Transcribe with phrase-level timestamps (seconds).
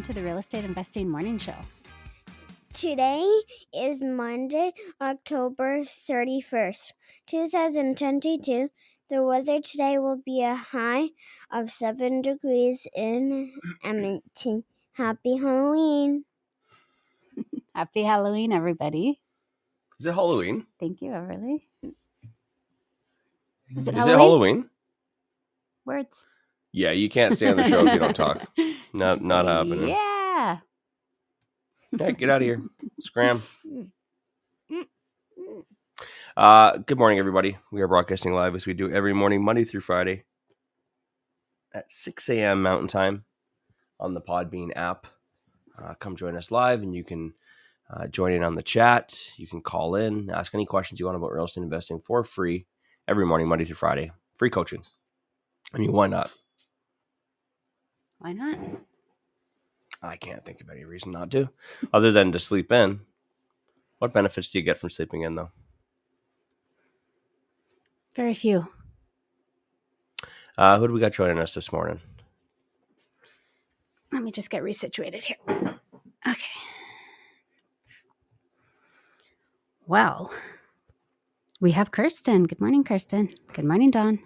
[0.00, 1.54] Welcome to the Real Estate Investing Morning Show.
[2.72, 3.22] Today
[3.74, 6.92] is Monday, October 31st,
[7.26, 8.70] 2022.
[9.10, 11.10] The weather today will be a high
[11.52, 13.52] of 7 degrees in
[13.84, 14.64] Edmonton.
[14.92, 16.24] Happy Halloween!
[17.74, 19.20] Happy Halloween, everybody.
[19.98, 20.64] Is it Halloween?
[20.78, 21.60] Thank you, Everly.
[23.76, 24.70] Is it Is it Halloween?
[25.84, 26.24] Words.
[26.72, 28.46] Yeah, you can't stay on the show if you don't talk.
[28.92, 29.88] Not not happening.
[29.88, 30.58] Yeah.
[31.96, 32.62] Hey, get out of here.
[33.00, 33.42] Scram.
[36.36, 37.58] Uh, good morning, everybody.
[37.72, 40.24] We are broadcasting live as we do every morning, Monday through Friday
[41.74, 42.62] at 6 a.m.
[42.62, 43.24] Mountain Time
[44.00, 45.06] on the Podbean app.
[45.78, 47.34] Uh, come join us live, and you can
[47.90, 49.32] uh, join in on the chat.
[49.36, 52.66] You can call in, ask any questions you want about real estate investing for free
[53.08, 54.12] every morning, Monday through Friday.
[54.36, 54.82] Free coaching.
[55.74, 56.32] I mean, why not?
[58.20, 58.58] Why not?
[60.02, 61.48] I can't think of any reason not to,
[61.92, 63.00] other than to sleep in.
[63.98, 65.50] What benefits do you get from sleeping in, though?
[68.14, 68.68] Very few.
[70.56, 72.00] Uh, who do we got joining us this morning?
[74.12, 75.36] Let me just get resituated here.
[76.28, 76.44] Okay.
[79.86, 80.32] Well,
[81.60, 82.44] we have Kirsten.
[82.44, 83.30] Good morning, Kirsten.
[83.54, 84.20] Good morning, Don.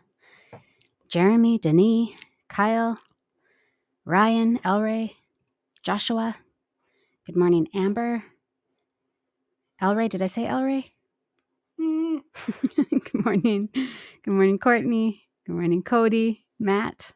[1.09, 2.11] Jeremy, Denis,
[2.48, 2.98] Kyle,
[4.05, 5.12] Ryan, Elray,
[5.83, 6.36] Joshua.
[7.27, 8.22] Good morning, Amber.
[9.80, 10.91] Elray, did I say Elray?
[11.78, 13.69] Good morning.
[13.72, 15.25] Good morning, Courtney.
[15.47, 17.12] Good morning, Cody, Matt,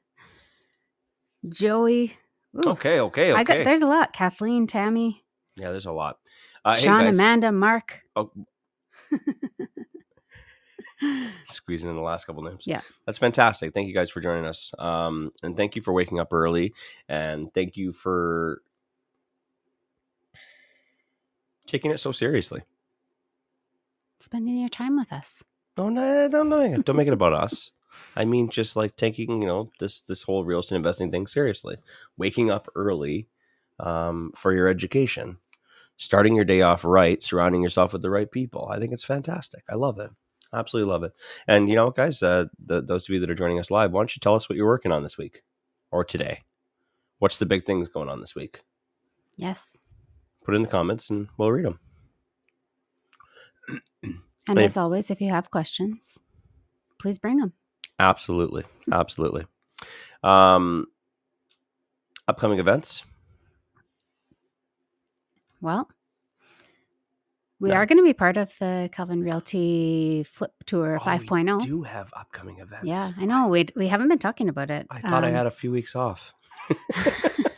[1.49, 2.16] Joey.
[2.56, 3.41] Ooh, Okay, okay, okay.
[3.41, 4.12] I got there's a lot.
[4.12, 5.25] Kathleen, Tammy,
[5.56, 6.19] yeah, there's a lot.
[6.65, 8.00] Uh, hey Sean, guys, Amanda, Mark.
[8.16, 8.31] Oh.
[11.47, 12.64] squeezing in the last couple names.
[12.66, 12.81] Yeah.
[13.06, 13.72] that's fantastic.
[13.72, 16.75] Thank you guys for joining us, um, and thank you for waking up early,
[17.09, 18.62] and thank you for
[21.66, 22.62] taking it so seriously.
[24.20, 25.44] Spending your time with us.
[25.76, 26.84] No, no, don't make it.
[26.84, 27.70] Don't make it about us.
[28.16, 31.76] I mean, just like taking you know this this whole real estate investing thing seriously,
[32.16, 33.28] waking up early
[33.78, 35.38] um, for your education,
[35.97, 38.69] starting your day off right, surrounding yourself with the right people.
[38.70, 39.62] I think it's fantastic.
[39.69, 40.10] I love it.
[40.53, 41.12] Absolutely love it.
[41.47, 44.00] And you know, guys, uh, the, those of you that are joining us live, why
[44.00, 45.42] don't you tell us what you're working on this week
[45.91, 46.42] or today?
[47.19, 48.62] What's the big things going on this week?
[49.37, 49.76] Yes.
[50.44, 51.81] Put it in the comments and we'll read them.
[54.48, 56.19] And as always, if you have questions,
[56.98, 57.53] please bring them.
[57.98, 59.44] Absolutely, absolutely.
[60.22, 60.87] Um,
[62.26, 63.04] upcoming events.
[65.60, 65.88] Well,
[67.60, 67.76] we No.
[67.76, 72.12] are going to be part of the Calvin Realty Flip Tour Oh, we do have
[72.16, 72.86] upcoming events.
[72.86, 73.48] yeah, I know.
[73.48, 74.86] We we haven't been talking about it.
[74.91, 76.32] I thought I Um, had a few weeks off.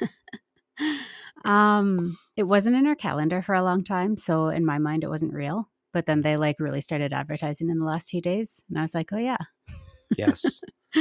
[1.44, 5.10] um, it wasn't in our calendar for a long time, so in my mind, it
[5.10, 5.68] wasn't real.
[5.92, 8.94] But then they like really started advertising in the last few days, and I was
[8.94, 9.38] like, oh yeah.
[10.16, 10.60] yes.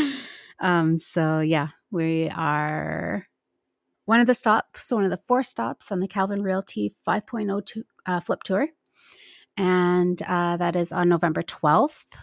[0.59, 3.27] um, so yeah, we are
[4.05, 7.83] one of the stops, one of the four stops on the Calvin Realty 5.0 to,
[8.07, 8.69] uh, flip tour.
[9.57, 12.15] And uh, that is on November 12th.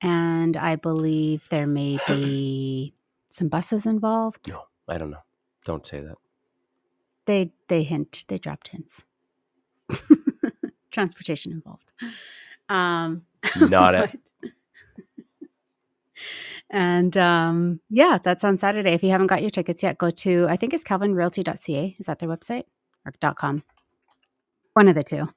[0.00, 2.94] And I believe there may be
[3.30, 4.48] some buses involved.
[4.48, 5.22] No, I don't know.
[5.64, 6.16] Don't say that.
[7.24, 9.04] They they hint, they dropped hints.
[10.90, 11.92] Transportation involved.
[12.68, 13.22] Um
[13.60, 14.20] Not it.
[16.72, 18.92] And um, yeah, that's on Saturday.
[18.92, 21.96] If you haven't got your tickets yet, go to I think it's calvinrealty.ca.
[21.98, 22.64] Is that their website
[23.04, 23.62] or .com?
[24.72, 25.28] One of the two.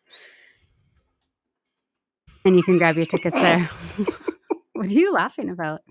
[2.45, 3.59] And you can grab your tickets there.
[4.73, 5.81] what are you laughing about?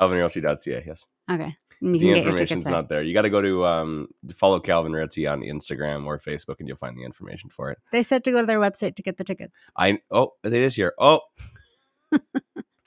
[0.00, 1.06] CalvinRealty.ca, yes.
[1.30, 1.54] Okay.
[1.80, 3.02] You the can get your tickets information's not there.
[3.02, 6.76] You got to go to um, follow Calvin Realty on Instagram or Facebook, and you'll
[6.76, 7.78] find the information for it.
[7.92, 9.70] They said to go to their website to get the tickets.
[9.76, 10.92] I oh, it is here.
[10.98, 11.20] Oh,
[12.12, 12.20] I'm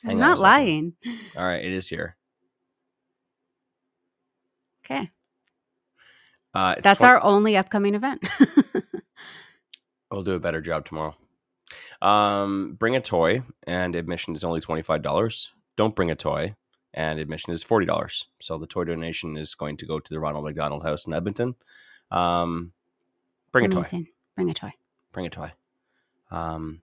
[0.04, 0.94] Hang on a not lying.
[1.38, 2.18] all right, it is here.
[4.86, 5.10] Okay.
[6.54, 8.26] Uh, That's 20 our only upcoming event.
[10.12, 11.16] We'll do a better job tomorrow.
[12.02, 15.52] Um, bring a toy, and admission is only twenty five dollars.
[15.78, 16.56] Don't bring a toy.
[16.94, 18.26] and admission is forty dollars.
[18.40, 21.56] So the toy donation is going to go to the Ronald McDonald House in Edmonton.
[22.10, 22.74] Um,
[23.52, 23.84] bring a toy.
[24.36, 24.74] Bring a toy.
[25.14, 25.52] Bring a toy.
[26.32, 26.82] Um,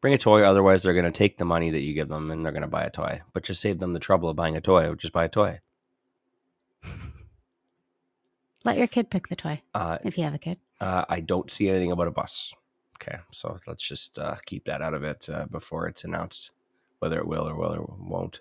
[0.00, 0.42] bring a toy.
[0.42, 2.68] Otherwise, they're going to take the money that you give them and they're going to
[2.68, 3.20] buy a toy.
[3.32, 4.94] But just save them the trouble of buying a toy.
[4.94, 5.60] Just buy a toy.
[8.64, 10.58] Let your kid pick the toy Uh, if you have a kid.
[10.80, 12.54] uh, I don't see anything about a bus.
[12.96, 16.52] Okay, so let's just uh, keep that out of it uh, before it's announced
[17.04, 18.40] whether it will or will or won't.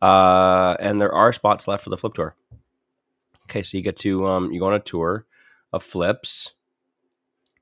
[0.00, 2.34] Uh, and there are spots left for the flip tour.
[3.44, 5.24] Okay, so you get to um, you go on a tour
[5.72, 6.54] of flips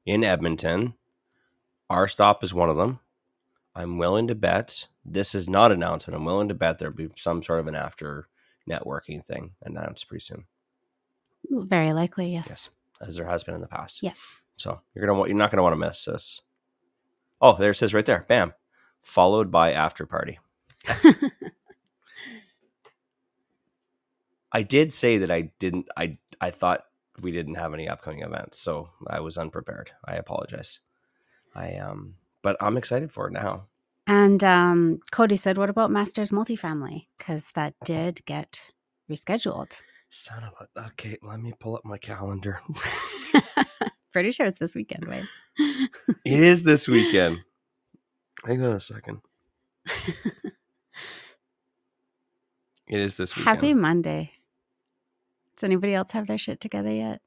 [0.06, 0.94] in Edmonton.
[1.90, 3.00] Our stop is one of them.
[3.74, 7.10] I'm willing to bet this is not announced, but I'm willing to bet there'll be
[7.16, 8.28] some sort of an after
[8.68, 10.44] networking thing announced pretty soon.
[11.50, 12.46] Very likely, yes.
[12.48, 14.02] Yes, as there has been in the past.
[14.02, 14.12] Yeah.
[14.60, 16.42] So you're gonna wa- you're not gonna want to miss this.
[17.40, 18.26] Oh, there it says right there.
[18.28, 18.52] Bam.
[19.00, 20.38] Followed by after party.
[24.52, 25.88] I did say that I didn't.
[25.96, 26.84] I I thought
[27.20, 29.92] we didn't have any upcoming events, so I was unprepared.
[30.04, 30.80] I apologize.
[31.54, 33.66] I um, but I'm excited for it now.
[34.06, 37.06] and um, Cody said, "What about Masters Multifamily?
[37.16, 38.60] Because that did get
[39.10, 39.80] rescheduled.
[40.10, 40.86] Son of a.
[40.88, 42.60] Okay, let me pull up my calendar.
[44.12, 45.28] Pretty sure it's this weekend, Wade.
[46.24, 47.40] it is this weekend.
[48.44, 49.20] Hang on a second.
[52.90, 53.56] It is this weekend.
[53.56, 54.32] Happy Monday.
[55.54, 57.20] Does anybody else have their shit together yet?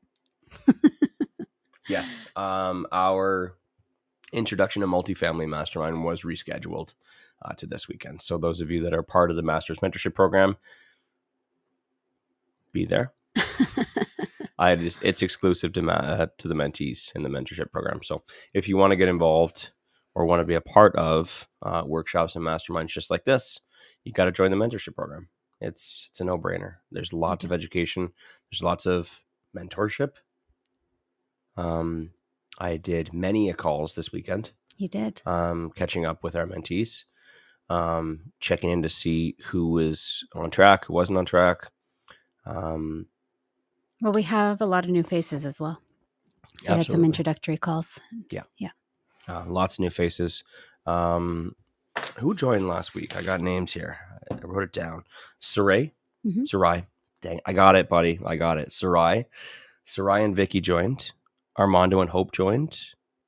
[1.88, 2.28] Yes.
[2.36, 3.56] Um, our
[4.32, 6.96] introduction to multifamily mastermind was rescheduled
[7.42, 8.22] uh, to this weekend.
[8.22, 10.58] So those of you that are part of the master's mentorship program,
[12.72, 13.14] be there.
[14.60, 18.04] I just, it's exclusive to ma- uh, to the mentees in the mentorship program.
[18.04, 18.24] So
[18.54, 19.72] if you want to get involved
[20.16, 23.60] or want to be a part of uh, workshops and masterminds just like this,
[24.04, 25.30] you got to join the mentorship program.
[25.60, 26.76] It's it's a no brainer.
[26.92, 28.12] There's lots of education.
[28.52, 29.22] There's lots of
[29.58, 30.12] mentorship.
[31.58, 32.12] Um,
[32.60, 35.22] I did many a calls this weekend, you did.
[35.26, 37.06] um, catching up with our mentees,
[37.70, 41.72] um, checking in to see who was on track, who wasn't on track.
[42.46, 43.08] Um,
[44.04, 45.80] Well, we have a lot of new faces as well.
[46.60, 48.02] So we had some introductory calls.
[48.30, 48.44] Yeah.
[48.58, 48.72] Yeah.
[49.30, 50.44] Uh, lots of new faces.
[50.86, 51.56] Um,
[52.20, 53.16] who joined last week?
[53.16, 53.98] I got names here.
[54.30, 55.06] I wrote it down.
[55.40, 55.94] Sarai,
[56.26, 56.46] Mhm.
[56.46, 56.86] Sarai.
[57.22, 58.20] Dang, I got it, buddy.
[58.26, 58.74] I got it.
[58.74, 59.26] Sarai,
[59.86, 61.14] Sarai and Vicky joined.
[61.58, 62.78] Armando and Hope joined,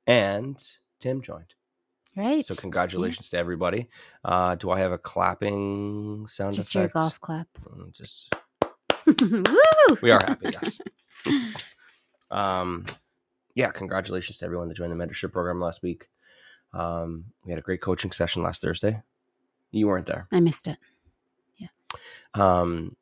[0.06, 0.62] and
[1.00, 1.54] Tim joined.
[2.14, 2.44] Right.
[2.44, 3.88] So congratulations to everybody.
[4.22, 6.94] Uh, do I have a clapping sound Just effect?
[6.94, 7.48] your golf clap.
[7.64, 8.34] Mm, Just!
[10.02, 10.50] We are happy.
[10.62, 10.80] Yes.
[12.30, 12.86] um,
[13.54, 13.70] yeah.
[13.70, 16.08] Congratulations to everyone that joined the mentorship program last week.
[16.72, 19.02] Um, we had a great coaching session last Thursday.
[19.72, 20.28] You weren't there.
[20.30, 20.76] I missed it.
[21.56, 21.68] Yeah.
[22.34, 22.96] Um,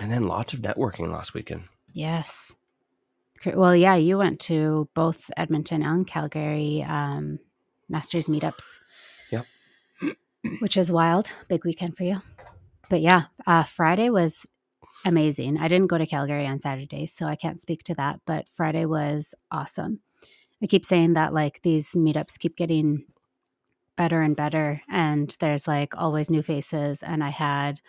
[0.00, 1.64] and then lots of networking last weekend.
[1.92, 2.54] Yes.
[3.46, 7.38] Well, yeah, you went to both Edmonton and Calgary um,
[7.88, 8.78] Masters meetups.
[9.30, 9.46] Yep.
[10.60, 11.32] Which is wild.
[11.48, 12.22] Big weekend for you.
[12.88, 14.46] But yeah, uh, Friday was
[15.04, 15.58] amazing.
[15.58, 18.84] I didn't go to Calgary on Saturday, so I can't speak to that, but Friday
[18.84, 20.00] was awesome.
[20.62, 23.04] I keep saying that like these meetups keep getting
[23.96, 27.02] better and better, and there's like always new faces.
[27.02, 27.80] And I had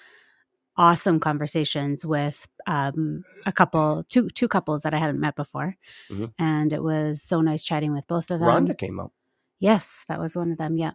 [0.75, 5.77] awesome conversations with um, a couple, two two couples that I hadn't met before,
[6.09, 6.33] Mhm.
[6.39, 8.49] and it was so nice chatting with both of them.
[8.49, 9.11] Rhonda came up.
[9.59, 10.75] Yes, that was one of them.
[10.77, 10.93] Yeah.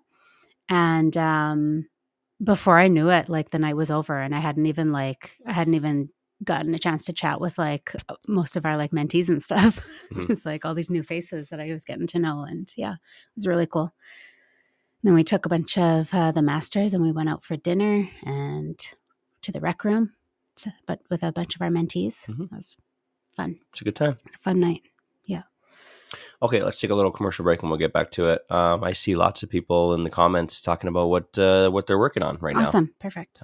[0.69, 1.87] And um
[2.43, 5.53] before I knew it, like the night was over and I hadn't even like I
[5.53, 6.11] hadn't even
[6.45, 7.93] gotten a chance to chat with like
[8.29, 9.85] most of our like mentees and stuff.
[10.15, 10.29] Mhm.
[10.29, 12.43] Just like all these new faces that I was getting to know.
[12.49, 13.93] And yeah, it was really cool.
[15.03, 18.09] then we took a bunch of uh, the masters and we went out for dinner
[18.23, 18.81] and
[19.43, 20.13] to the rec room,
[20.87, 22.27] but with a bunch of our mentees.
[22.27, 22.45] Mhm.
[22.45, 22.77] It was
[23.37, 23.59] fun.
[23.73, 24.17] It's a good time.
[24.25, 24.83] It's a fun night.
[26.43, 28.51] Okay, let's take a little commercial break and we'll get back to it.
[28.51, 31.99] Um, I see lots of people in the comments talking about what uh, what they're
[31.99, 32.63] working on right now.
[32.63, 32.95] Awesome.
[32.99, 33.43] Perfect.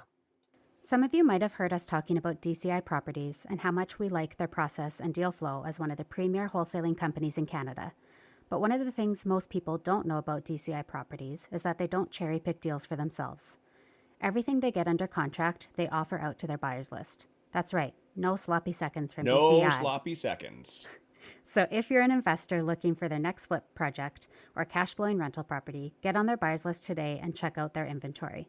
[0.82, 4.10] Some of you might have heard us talking about DCI Properties and how much we
[4.10, 7.94] like their process and deal flow as one of the premier wholesaling companies in Canada.
[8.50, 11.86] But one of the things most people don't know about DCI Properties is that they
[11.86, 13.56] don't cherry pick deals for themselves.
[14.20, 17.26] Everything they get under contract, they offer out to their buyers list.
[17.50, 19.80] That's right, no sloppy seconds from No DCI.
[19.80, 20.86] sloppy seconds.
[21.44, 25.44] So if you're an investor looking for their next flip project or cash flowing rental
[25.44, 28.48] property, get on their buyers list today and check out their inventory.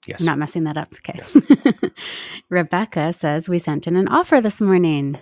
[0.08, 0.22] Yes.
[0.22, 0.94] I'm not messing that up.
[0.94, 1.20] Okay.
[2.50, 5.20] Rebecca says we sent in an offer this morning.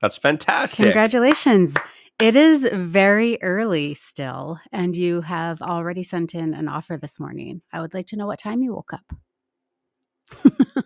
[0.00, 0.84] That's fantastic.
[0.84, 1.74] Congratulations.
[2.20, 7.62] It is very early still, and you have already sent in an offer this morning.
[7.72, 9.16] I would like to know what time you woke up.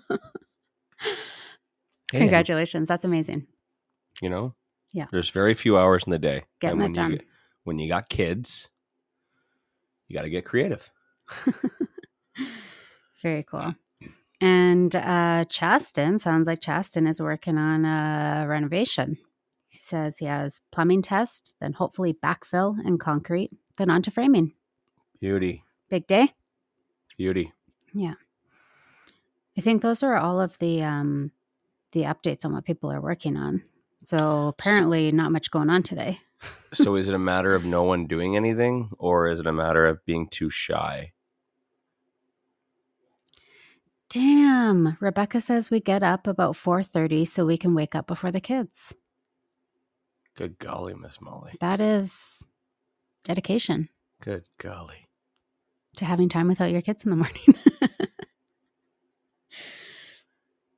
[2.12, 2.88] Congratulations.
[2.88, 3.47] That's amazing.
[4.23, 4.54] You know?
[4.92, 5.06] Yeah.
[5.11, 6.44] There's very few hours in the day.
[6.61, 7.12] Getting when it done.
[7.12, 7.20] You,
[7.64, 8.68] when you got kids,
[10.08, 10.90] you got to get creative.
[13.22, 13.75] Very cool.
[14.40, 19.18] And uh, Chaston sounds like Chaston is working on a renovation.
[19.68, 24.52] He says he has plumbing test, then hopefully backfill and concrete, then on to framing.
[25.20, 25.62] Beauty.
[25.88, 26.34] Big day.
[27.16, 27.52] Beauty.
[27.94, 28.14] Yeah.
[29.56, 31.30] I think those are all of the um,
[31.92, 33.62] the updates on what people are working on.
[34.04, 36.21] So apparently, not much going on today.
[36.73, 39.87] so is it a matter of no one doing anything or is it a matter
[39.87, 41.12] of being too shy?
[44.11, 48.30] Damn, Rebecca says we get up about four thirty so we can wake up before
[48.30, 48.94] the kids.
[50.37, 51.52] Good golly, Miss Molly.
[51.61, 52.44] That is
[53.25, 53.88] dedication
[54.21, 55.09] Good golly.
[55.97, 57.54] to having time without your kids in the morning.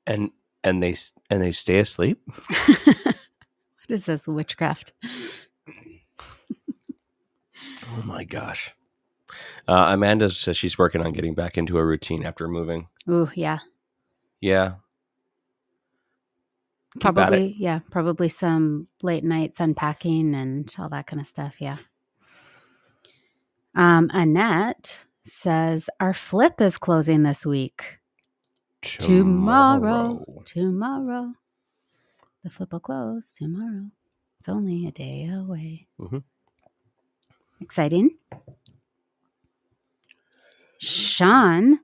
[0.06, 2.20] And and they s- and they stay asleep?
[3.86, 4.92] what is this witchcraft?
[7.96, 8.74] Oh my gosh.
[9.68, 12.88] Uh, Amanda says she's working on getting back into a routine after moving.
[13.08, 13.58] Ooh, yeah,
[14.40, 14.74] Yeah.
[16.94, 17.56] Keep probably.
[17.58, 21.60] Yeah, probably some late nights unpacking and all that kind of stuff.
[21.60, 21.78] Yeah.
[23.74, 27.98] Um, Annette says our flip is closing this week.
[28.82, 30.24] Tomorrow.
[30.44, 31.32] Tomorrow.
[32.44, 33.86] The flip will close tomorrow.
[34.38, 35.88] It's only a day away.
[35.98, 36.22] Mhm.
[37.60, 38.18] Exciting.
[40.78, 41.80] Sean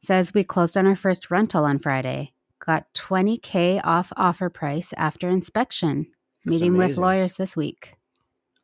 [0.00, 2.32] says we closed on our first rental on Friday.
[2.58, 6.08] Got 20K off offer price after inspection.
[6.44, 7.94] Meeting with lawyers this week.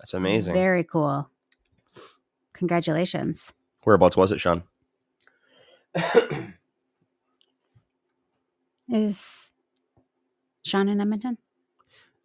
[0.01, 0.55] That's amazing.
[0.55, 1.31] Very cool.
[2.55, 3.53] Congratulations.
[3.85, 4.65] Whereabouts was it, Sean?
[8.89, 9.51] Is
[10.67, 11.39] Sean in Edmonton?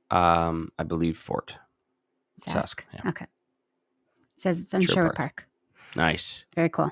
[0.10, 1.56] um, I believe Fort.
[2.42, 2.54] Sask.
[2.54, 3.10] Sask, yeah.
[3.10, 3.28] Okay.
[4.38, 5.36] says it's on Sherwood Sherwood Park.
[5.38, 5.48] Park.
[5.96, 6.46] Nice.
[6.56, 6.92] Very cool.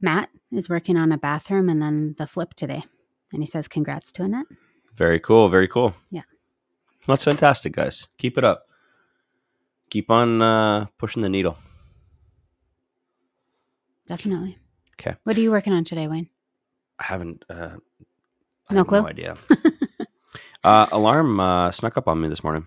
[0.00, 2.84] Matt is working on a bathroom and then the flip today.
[3.32, 4.46] And he says, congrats to Annette.
[4.94, 5.48] Very cool.
[5.48, 5.94] Very cool.
[6.10, 6.22] Yeah.
[7.06, 8.08] That's fantastic, guys.
[8.18, 8.66] Keep it up.
[9.90, 11.56] Keep on uh, pushing the needle.
[14.06, 14.58] Definitely.
[14.98, 15.16] Okay.
[15.24, 16.28] What are you working on today, Wayne?
[16.98, 17.44] I haven't.
[17.50, 17.76] Uh,
[18.70, 19.02] I No clue?
[19.02, 19.36] No idea.
[20.64, 22.66] uh, alarm uh, snuck up on me this morning.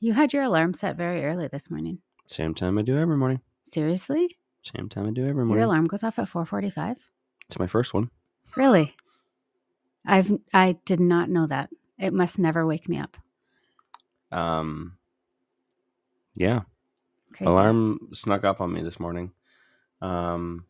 [0.00, 1.98] You had your alarm set very early this morning.
[2.26, 3.40] Same time I do every morning.
[3.62, 4.36] Seriously?
[4.62, 5.56] Same time I do every morning.
[5.56, 6.96] Your alarm goes off at 4:45?
[7.48, 8.10] It's my first one.
[8.56, 8.94] Really?
[10.04, 11.70] I've I did not know that.
[11.98, 13.16] It must never wake me up.
[14.32, 14.96] Um,
[16.34, 16.62] yeah.
[17.32, 17.48] Crazy.
[17.50, 19.32] Alarm snuck up on me this morning.
[20.00, 20.66] Um,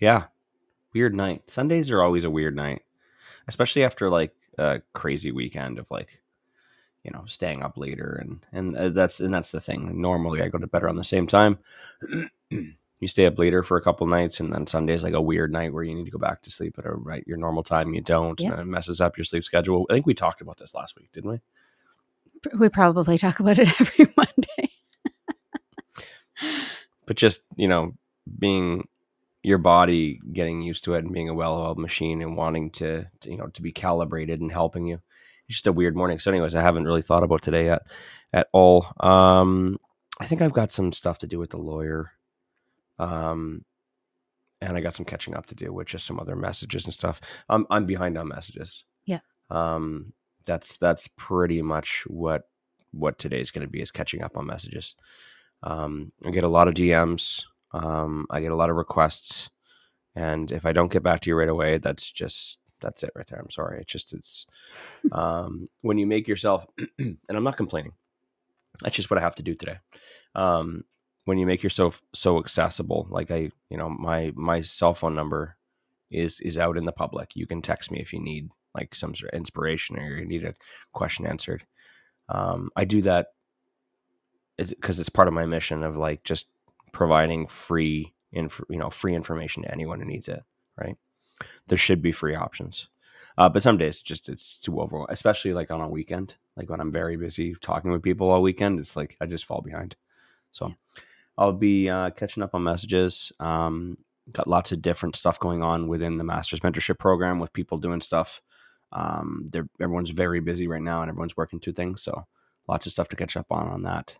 [0.00, 0.24] yeah,
[0.92, 1.50] weird night.
[1.50, 2.82] Sundays are always a weird night,
[3.48, 6.20] especially after like a crazy weekend of like,
[7.04, 10.00] you know, staying up later and and uh, that's and that's the thing.
[10.00, 11.58] Normally, I go to bed around the same time.
[12.50, 15.72] you stay up later for a couple nights, and then Sunday's like a weird night
[15.72, 17.94] where you need to go back to sleep at a right your normal time.
[17.94, 18.52] You don't, Yep.
[18.52, 19.86] and it messes up your sleep schedule.
[19.90, 21.40] I think we talked about this last week, didn't we?
[22.58, 24.70] We probably talk about it every Monday.
[27.06, 27.92] but just you know
[28.38, 28.86] being
[29.42, 33.30] your body getting used to it and being a well-oiled machine and wanting to, to
[33.30, 35.00] you know to be calibrated and helping you.
[35.48, 36.18] It's just a weird morning.
[36.18, 37.82] So anyways i haven't really thought about today yet
[38.32, 38.86] at all.
[39.00, 39.78] Um
[40.20, 42.12] i think i've got some stuff to do with the lawyer
[42.98, 43.64] um
[44.60, 47.20] and i got some catching up to do with just some other messages and stuff.
[47.48, 48.84] I'm, I'm behind on messages.
[49.06, 49.20] Yeah.
[49.50, 50.12] um
[50.46, 52.48] that's that's pretty much what
[52.92, 54.94] what today is going to be is catching up on messages.
[55.62, 57.44] Um, I get a lot of DMs.
[57.72, 59.50] Um, I get a lot of requests,
[60.14, 63.26] and if I don't get back to you right away, that's just that's it right
[63.26, 63.38] there.
[63.38, 63.80] I'm sorry.
[63.80, 64.46] It's just it's
[65.12, 66.66] um, when you make yourself,
[66.98, 67.92] and I'm not complaining.
[68.82, 69.78] That's just what I have to do today.
[70.34, 70.84] Um,
[71.24, 75.56] when you make yourself so accessible, like I, you know, my my cell phone number
[76.10, 77.36] is is out in the public.
[77.36, 80.44] You can text me if you need like some sort of inspiration or you need
[80.44, 80.54] a
[80.92, 81.64] question answered.
[82.28, 83.28] Um, I do that
[84.56, 86.46] because it's part of my mission of like just
[86.92, 90.42] providing free inf- you know free information to anyone who needs it
[90.78, 90.96] right
[91.68, 92.88] there should be free options.
[93.38, 96.36] Uh, but some days just it's too overwhelming, especially like on a weekend.
[96.56, 99.62] Like when I'm very busy talking with people all weekend, it's like I just fall
[99.62, 99.96] behind.
[100.50, 100.74] So Yeah.
[101.38, 103.32] I'll be uh, catching up on messages.
[103.40, 103.96] Um,
[104.32, 108.02] got lots of different stuff going on within the master's mentorship program with people doing
[108.02, 108.42] stuff.
[108.92, 112.02] Um, they're, everyone's very busy right now and everyone's working through things.
[112.02, 112.26] So
[112.68, 114.18] lots of stuff to catch up on on that.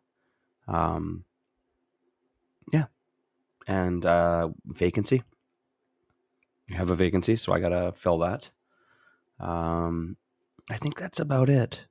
[0.68, 1.24] Um,
[2.72, 2.86] yeah.
[3.66, 5.22] And uh, vacancy.
[6.68, 8.50] You have a vacancy, so I got to fill that.
[9.40, 10.16] Um,
[10.70, 11.84] I think that's about it.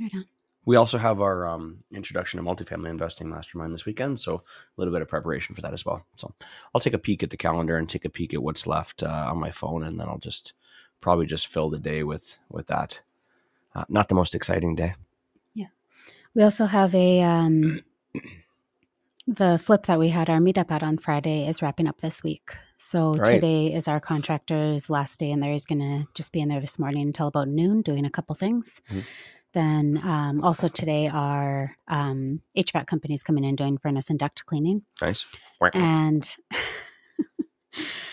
[0.00, 0.24] Right on.
[0.66, 4.42] We also have our um, introduction to multifamily investing mastermind this weekend, so a
[4.76, 6.04] little bit of preparation for that as well.
[6.16, 6.34] So
[6.74, 9.26] I'll take a peek at the calendar and take a peek at what's left uh,
[9.30, 10.52] on my phone, and then I'll just
[11.00, 13.00] probably just fill the day with with that.
[13.74, 14.94] Uh, not the most exciting day.
[15.54, 15.68] Yeah,
[16.34, 17.80] we also have a um,
[19.32, 22.50] the flip that we had our meetup at on Friday is wrapping up this week.
[22.78, 23.34] So Right.
[23.34, 26.60] today is our contractor's last day, and there he's going to just be in there
[26.60, 28.80] this morning until about noon doing a couple things.
[28.90, 29.04] Mhm.
[29.52, 34.46] Then um, also today, our um, HVAC company is coming in doing furnace and duct
[34.46, 35.24] cleaning, Nice.
[35.74, 36.36] and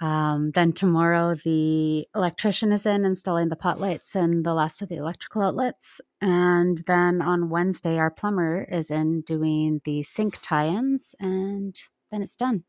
[0.00, 4.88] um, then tomorrow the electrician is in installing the pot lights and the last of
[4.88, 11.14] the electrical outlets, and then on Wednesday our plumber is in doing the sink tie-ins,
[11.18, 12.64] and then it's done.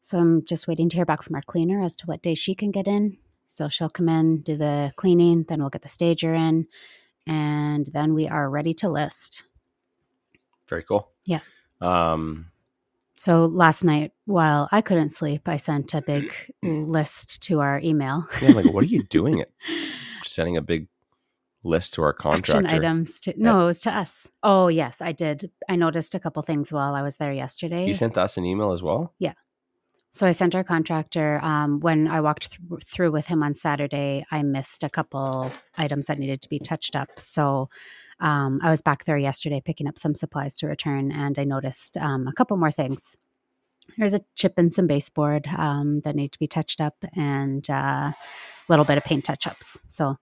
[0.00, 2.54] So I'm just waiting to hear back from our cleaner as to what day she
[2.54, 3.18] can get in.
[3.48, 6.66] So she'll come in, do the cleaning, then we'll get the stager in,
[7.26, 9.44] and then we are ready to list.
[10.68, 11.10] Very cool.
[11.24, 11.40] Yeah.
[11.80, 12.50] Um,
[13.16, 16.32] So last night, while I couldn't sleep, I sent a big
[16.62, 18.26] list to our email.
[18.42, 19.38] yeah, like, what are you doing?
[19.38, 19.52] It
[20.24, 20.88] sending a big
[21.64, 22.64] list to our contractor.
[22.64, 24.28] Action items to no, it was to us.
[24.42, 25.50] Oh yes, I did.
[25.68, 27.86] I noticed a couple things while I was there yesterday.
[27.86, 29.14] You sent us an email as well.
[29.18, 29.32] Yeah.
[30.10, 34.24] So I sent our contractor um, when I walked th- through with him on Saturday.
[34.30, 37.10] I missed a couple items that needed to be touched up.
[37.18, 37.68] So
[38.20, 41.96] um, I was back there yesterday picking up some supplies to return, and I noticed
[41.96, 43.16] um, a couple more things.
[43.98, 48.14] There's a chip and some baseboard um, that need to be touched up, and a
[48.68, 49.78] little bit of paint touch ups.
[49.88, 50.16] So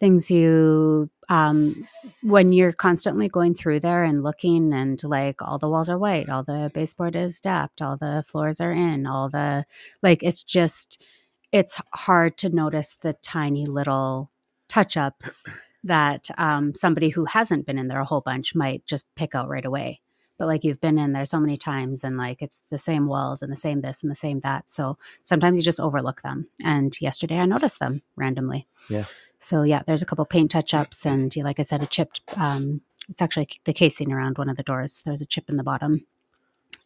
[0.00, 1.86] things you um,
[2.22, 6.28] when you're constantly going through there and looking and like all the walls are white
[6.28, 9.64] all the baseboard is dapped all the floors are in all the
[10.02, 11.04] like it's just
[11.52, 14.30] it's hard to notice the tiny little
[14.68, 15.44] touch ups
[15.84, 19.48] that um, somebody who hasn't been in there a whole bunch might just pick out
[19.48, 20.00] right away
[20.38, 23.42] but like you've been in there so many times and like it's the same walls
[23.42, 26.98] and the same this and the same that so sometimes you just overlook them and
[27.00, 29.04] yesterday i noticed them randomly Yeah.
[29.38, 32.20] so yeah, there's a couple paint touch ups, and like I said, a chipped.
[32.36, 35.02] Um, it's actually the casing around one of the doors.
[35.04, 36.06] There's a chip in the bottom,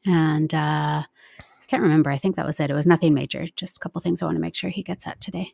[0.06, 2.10] and uh, I can't remember.
[2.10, 2.70] I think that was it.
[2.70, 3.46] It was nothing major.
[3.56, 5.52] Just a couple things I want to make sure he gets at today.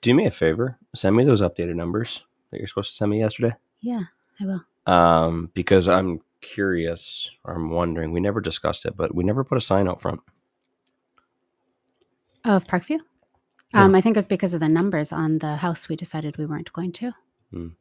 [0.00, 0.78] Do me a favor.
[0.94, 2.22] Send me those updated numbers
[2.54, 3.54] that you're supposed to send me yesterday.
[3.80, 4.02] Yeah,
[4.40, 4.64] I will.
[4.86, 8.12] Um, because I'm curious or I'm wondering.
[8.12, 10.20] We never discussed it, but we never put a sign out front.
[12.44, 12.98] Of Parkview.
[13.72, 13.84] Yeah.
[13.84, 15.88] Um, I think it was because of the numbers on the house.
[15.88, 17.12] We decided we weren't going to.
[17.52, 17.68] Hmm.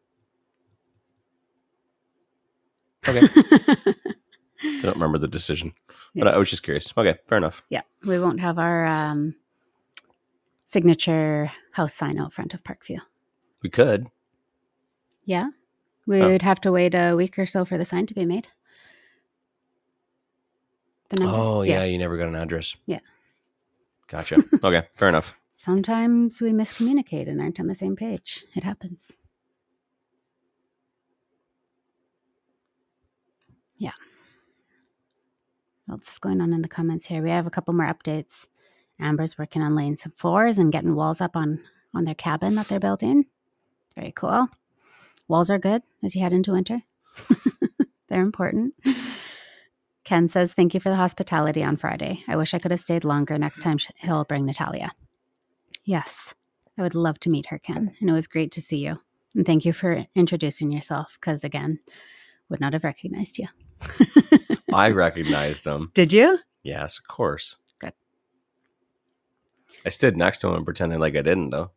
[3.06, 3.20] Okay.
[4.66, 5.74] I don't remember the decision,
[6.16, 6.30] but Yeah.
[6.30, 6.94] I was just curious.
[6.98, 7.62] Okay, fair enough.
[7.70, 9.36] yeah, we won't have our um,
[10.66, 13.00] signature house sign out front of Parkview.
[13.62, 14.08] We could.
[15.26, 15.50] Yeah,
[16.06, 16.30] we Oh.
[16.30, 18.50] would have to wait a week or so for the sign to be made.
[21.10, 21.38] The numbers.
[21.40, 22.76] Oh yeah, you never got an address.
[22.86, 23.00] Yeah.
[24.08, 24.44] Gotcha.
[24.64, 25.36] okay, fair enough.
[25.54, 28.44] Sometimes we miscommunicate and aren't on the same page.
[28.56, 29.16] It happens.
[33.78, 33.92] Yeah.
[35.86, 37.22] What else is going on in the comments here?
[37.22, 38.48] We have a couple more updates.
[39.00, 41.60] Amber's working on laying some floors and getting walls up on
[41.94, 43.26] on their cabin that they're building.
[43.96, 44.48] Very cool.
[45.28, 46.82] Walls are good as you head into winter.
[48.10, 48.74] they're important.
[50.04, 52.24] Ken says, Thank you for the hospitality on Friday.
[52.28, 53.38] I wish I could have stayed longer.
[53.38, 54.92] Next time he'll bring Natalia.
[55.86, 56.34] Yes,
[56.78, 57.96] I would love to meet her, Ken.
[58.00, 59.00] And it was great to see you.
[59.36, 61.80] And thank you for introducing yourself because, again,
[62.50, 63.48] would not have recognized you.
[64.74, 65.92] I recognized him.
[65.94, 66.40] Did you?
[66.64, 67.58] Yes, of course.
[67.80, 67.94] Good.
[69.86, 71.72] I stood next to him and pretended like I didn't, though.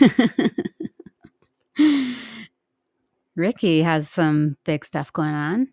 [3.36, 5.68] Ricky has some big stuff going on.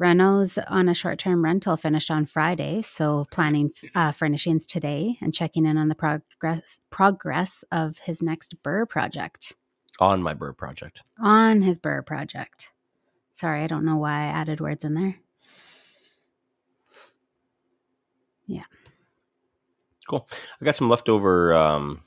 [0.00, 5.32] Renos on a short term rental finished on Friday, so planning uh, furnishings today and
[5.32, 9.54] checking in on the progress progress of his next BRRRR project.
[9.98, 11.00] On my BRRRR project.
[11.18, 12.72] On his BRRRR project.
[13.32, 15.16] Sorry, I don't know why I added words in there.
[18.46, 18.64] Yeah.
[20.08, 20.28] Cool.
[20.60, 21.54] I got some leftover.
[21.54, 22.02] Um,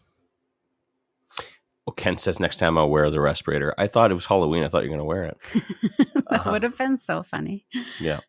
[1.91, 3.73] Ken says next time I'll wear the respirator.
[3.77, 4.63] I thought it was Halloween.
[4.63, 5.37] I thought you're going to wear it.
[5.97, 6.51] that Uh-huh.
[6.51, 7.65] would have been so funny.
[7.99, 8.19] Yeah.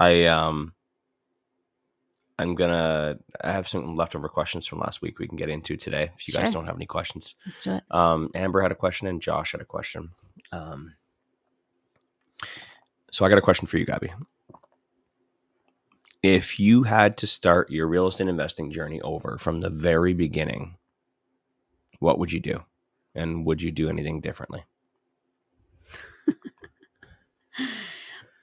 [0.00, 0.72] I um
[2.38, 6.12] I'm gonna I have some leftover questions from last week we can get into today
[6.16, 7.34] if you guys don't have any questions.
[7.44, 7.82] Let's do it.
[7.90, 10.10] Um Amber had a question and Josh had a question.
[10.52, 10.94] Um
[13.10, 14.12] so I got a question for you, Gabby.
[16.22, 20.76] If you had to start your real estate investing journey over from the very beginning,
[22.00, 22.62] what would you do?
[23.18, 24.64] And would you do anything differently?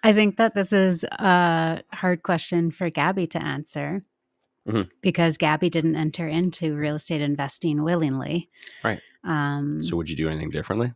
[0.04, 4.04] I think that this is a hard question for Gabby to answer
[4.68, 4.90] Mhm.
[5.02, 8.50] because Gabby didn't enter into real estate investing willingly.
[8.84, 9.00] Right.
[9.24, 10.94] Um, So would you do anything differently?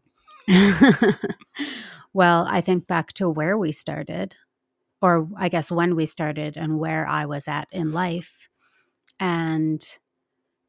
[2.13, 4.35] well, I think back to where we started,
[5.01, 8.49] or I guess when we started and where I was at in life.
[9.19, 9.81] And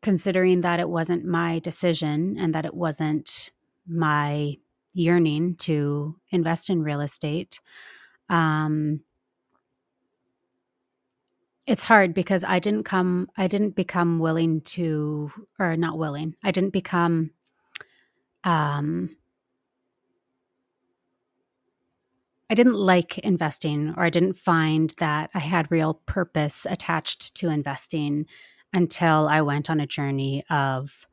[0.02, 3.50] considering that it wasn't my decision and that it wasn't
[3.86, 4.56] my
[4.92, 7.60] yearning to invest in real estate,
[8.28, 9.00] um,
[11.66, 16.50] it's hard because I didn't come, I didn't become willing to, or not willing, I
[16.50, 17.30] didn't become,
[18.42, 19.16] um,
[22.50, 27.48] I didn't like investing or I didn't find that I had real purpose attached to
[27.48, 28.26] investing
[28.72, 31.06] until I went on a journey of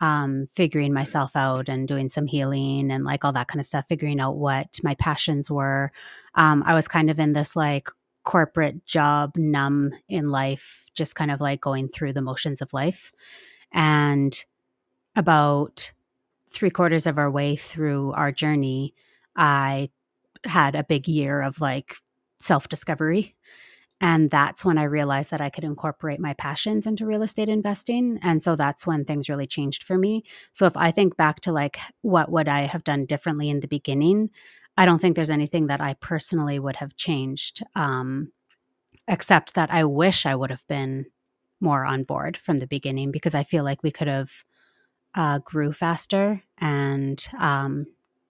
[0.00, 3.86] um, figuring myself out and doing some healing and like all that kind of stuff,
[3.88, 5.90] figuring out what my passions were.
[6.34, 7.88] Um, I was kind of in this like
[8.24, 13.12] corporate job numb in life, just kind of like going through the motions of life.
[13.72, 14.36] And
[15.14, 15.92] about
[16.50, 18.94] three quarters of our way through our journey,
[19.34, 19.90] I
[20.44, 21.96] had a big year of like
[22.38, 23.34] self discovery.
[24.00, 28.18] And that's when I realized that I could incorporate my passions into real estate investing.
[28.22, 30.24] And so that's when things really changed for me.
[30.52, 33.68] So if I think back to like what would I have done differently in the
[33.68, 34.30] beginning,
[34.76, 38.32] I don't think there's anything that I personally would have changed, um,
[39.08, 41.06] except that I wish I would have been
[41.60, 44.30] more on board from the beginning because I feel like we could have
[45.14, 47.86] uh, grew faster and um,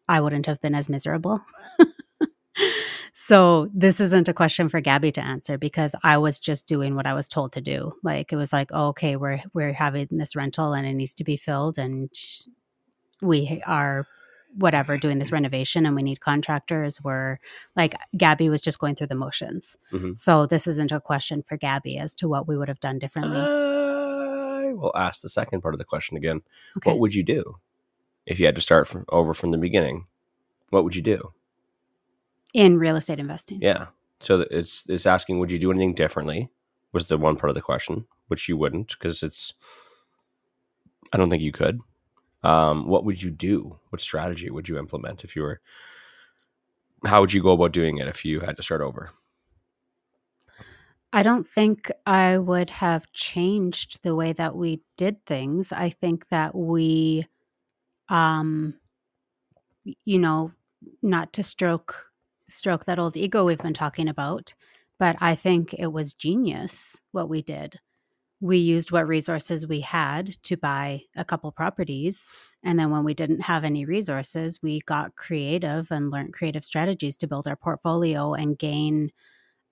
[0.09, 1.41] I wouldn't have been as miserable.
[3.19, 7.07] so this isn't a question for Gabby to answer because I was just doing what
[7.07, 7.95] I was told to do.
[8.03, 11.25] Like it was like, oh, okay, we're we're having this rental and it needs to
[11.25, 12.11] be filled, and
[13.23, 14.07] we are
[14.59, 17.01] whatever doing this renovation and we need contractors.
[17.03, 17.39] We're
[17.75, 19.79] like Gabby was just going through the motions.
[19.93, 20.17] Mhm.
[20.19, 23.41] So this isn't a question for Gabby as to what we would have done differently.
[23.41, 26.43] I will ask the second part of the question again.
[26.77, 26.91] okay.
[26.91, 27.57] What would you do
[28.27, 30.07] if you had to start from over from the beginning?
[30.69, 31.33] What would you do?
[32.55, 33.59] In real estate investing.
[33.61, 33.87] Yeah.
[34.21, 36.51] So it's it's asking, would you do anything differently?
[36.93, 39.53] Was the one part of the question, which you wouldn't, because it's.
[41.13, 41.81] I don't think you could.
[42.43, 43.79] Um, what would you do?
[43.91, 45.61] What strategy would you implement if you were?
[47.05, 49.11] How would you go about doing it if you had to start over?
[51.13, 55.73] I don't think I would have changed the way that we did things.
[55.73, 57.27] I think that we,
[58.09, 58.75] um,
[60.05, 60.53] you know,
[61.03, 62.06] not to stroke
[62.49, 64.55] stroke that old ego we've been talking about,
[64.99, 67.79] but I think it was genius what we did.
[68.41, 72.29] We used what resources we had to buy a couple properties.
[72.63, 77.17] And then when we didn't have any resources, we got creative and learned creative strategies
[77.19, 79.11] to build our portfolio and gain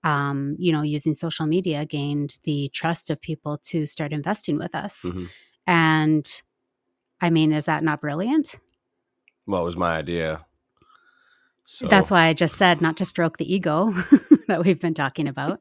[0.03, 4.75] um, you know, using social media, gained the trust of people to start investing with
[4.75, 5.01] us.
[5.03, 5.29] Mhm.
[5.65, 6.41] And
[7.19, 8.55] I mean, is that not brilliant?
[9.47, 10.45] Well, it was my idea.
[11.65, 13.91] So That's why I just said not to stroke the ego
[14.47, 15.59] that we've been talking about.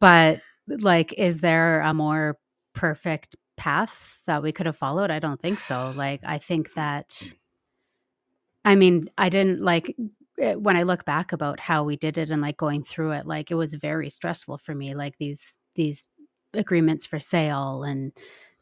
[0.00, 2.38] but like, is there a more
[2.74, 5.10] perfect path that we could have followed?
[5.10, 5.92] I don't think so.
[5.96, 7.32] Like, I think that,
[8.64, 9.96] I mean, I didn't like
[10.38, 13.26] eh, when I look back about how we did it and like going through it,
[13.26, 14.94] like it was very stressful for me.
[14.94, 16.06] Like these, these
[16.52, 18.12] agreements for sale and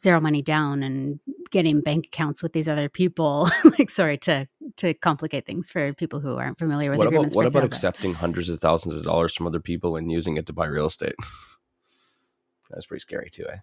[0.02, 1.18] zero money down and
[1.50, 3.48] getting bank accounts with these other people.
[3.78, 7.36] like, sorry to to complicate things for people who aren't familiar with what about agreements
[7.36, 7.62] what about sale.
[7.62, 10.66] but- accepting hundreds of thousands of dollars from other people and using it to buy
[10.66, 11.14] real estate?
[12.70, 13.58] That's pretty scary too, eh?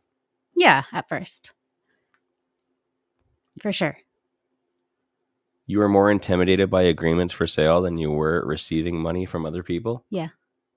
[0.55, 1.51] Yeah, at first,
[3.59, 3.97] for sure.
[5.65, 9.63] You were more intimidated by agreements for sale than you were receiving money from other
[9.63, 10.05] people?
[10.09, 10.29] Yeah.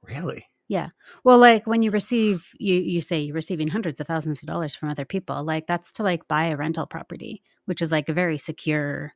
[0.03, 0.47] Really?
[0.69, 0.89] Yeah.
[1.25, 4.75] Well, like when you receive, you you say you're receiving hundreds of thousands of dollars
[4.75, 5.43] from other people.
[5.43, 9.15] Like that's to like buy a rental property, which is like a very secure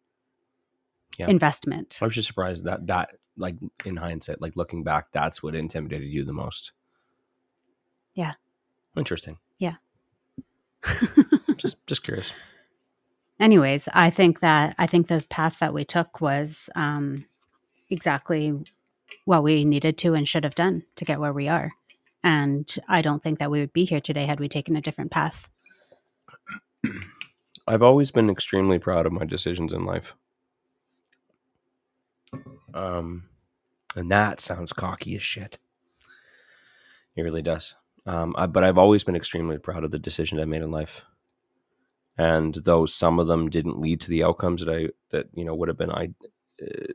[1.16, 1.28] Yeah.
[1.28, 1.98] investment.
[2.00, 6.08] I was just surprised that that like in hindsight, like looking back, that's what intimidated
[6.08, 6.72] you the most.
[8.14, 8.34] Yeah.
[8.96, 9.38] Interesting.
[9.58, 9.76] Yeah.
[11.56, 12.32] just just curious.
[13.40, 17.24] Anyways, I think that I think the path that we took was um,
[17.90, 18.52] exactly
[19.24, 21.72] what we needed to and should have done to get where we are.
[22.24, 25.10] And I don't think that we would be here today had we taken a different
[25.10, 25.48] path.
[27.66, 30.14] I've always been extremely proud of my decisions in life.
[32.74, 33.28] Um,
[33.96, 35.58] and that sounds cocky as shit.
[37.16, 37.74] It really does.
[38.06, 41.04] Um, I, but I've always been extremely proud of the decisions I made in life.
[42.16, 45.54] And though some of them didn't lead to the outcomes that I that you know
[45.54, 46.10] would have been I
[46.60, 46.92] uh,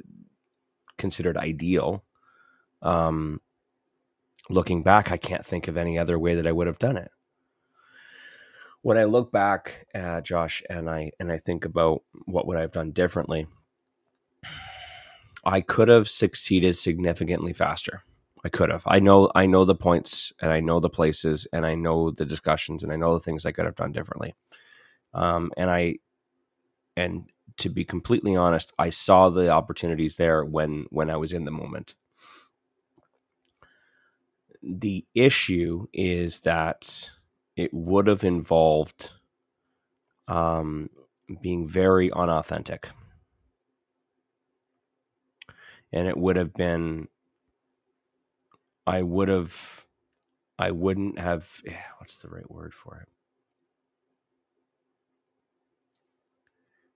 [0.97, 2.03] considered ideal,
[2.81, 3.39] um,
[4.49, 7.11] looking back, I can't think of any other way that I would have done it.
[8.81, 12.61] When I look back, uh, Josh, and I and I think about what would I
[12.61, 13.47] have done differently,
[15.43, 18.03] I could have succeeded significantly faster.
[18.45, 18.83] I could have.
[18.85, 19.31] I know.
[19.35, 22.91] I know the points, and I know the places, and I know the discussions, and
[22.91, 24.35] I know the things I could have done differently.
[25.13, 25.95] Um, and I,
[26.97, 31.45] and to be completely honest, I saw the opportunities there when when I was in
[31.45, 31.95] the moment
[34.63, 37.09] the issue is that
[37.55, 39.11] it would have involved
[40.27, 40.89] um,
[41.41, 42.87] being very unauthentic.
[45.93, 47.07] And it would have been,
[48.87, 49.85] I would have,
[50.57, 51.61] I wouldn't have,
[51.99, 53.09] what's the right word for it?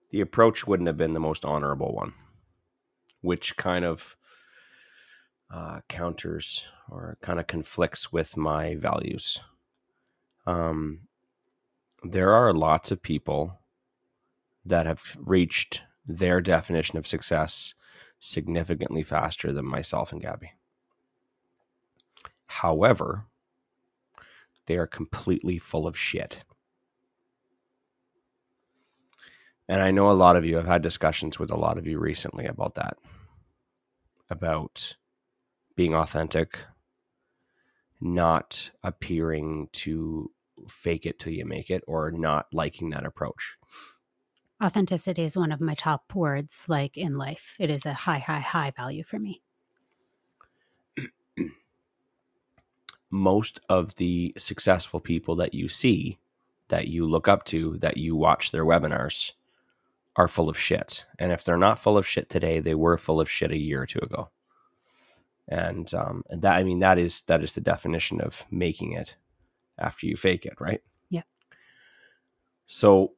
[0.10, 2.14] The approach wouldn't have been the most honorable one,
[3.22, 4.18] which kind of
[5.54, 9.40] uh, counters or kind of conflicts with my values.
[10.48, 11.02] Um,
[12.04, 13.60] there are lots of people
[14.66, 17.76] that have reached their definition of success
[18.20, 20.54] significantly faster than myself and Gabby.
[22.48, 23.26] However,
[24.66, 26.44] they are completely full of shit.
[29.70, 32.00] And I know a lot of you have had discussions with a lot of you
[32.00, 32.98] recently about that.
[34.30, 34.96] About
[35.76, 36.60] being authentic,
[38.00, 40.32] not appearing to
[40.68, 43.58] fake it till you make it or not liking that approach.
[44.63, 47.56] Authenticity is one of my top words like in life.
[47.60, 49.41] It is a high high high value for me.
[53.10, 56.17] Most of the successful people that you see
[56.70, 59.32] that you look up to that you watch their webinars
[60.15, 61.06] are full of shit.
[61.20, 63.84] And if they're not full of shit today, they were full of shit a year
[63.84, 64.30] or two ago
[65.48, 69.15] and um, that I mean that is that is the definition of making it
[69.78, 70.82] after you fake it, right?
[71.10, 71.22] Yeah.
[72.65, 73.13] So,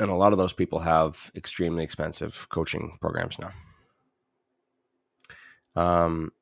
[0.00, 3.52] and a lot of those people have extremely expensive coaching programs now.
[5.76, 6.32] Um,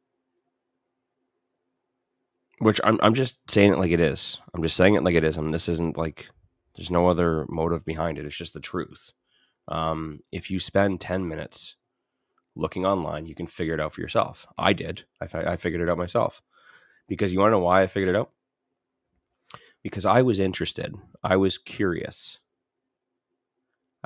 [2.60, 4.38] which I'm I'm just saying it like it is.
[4.54, 5.36] I'm just saying it like it is.
[5.36, 6.28] I mean, this isn't like
[6.76, 8.24] there's no other motive behind it.
[8.24, 9.12] It's just the truth.
[9.66, 11.76] Um, if you spend 10 minutes
[12.56, 14.46] looking online, you can figure it out for yourself.
[14.56, 15.04] I did.
[15.20, 16.40] I, I figured it out myself.
[17.08, 18.30] Because you want to know why I figured it out?
[19.82, 20.94] Because I was interested.
[21.22, 22.38] I was curious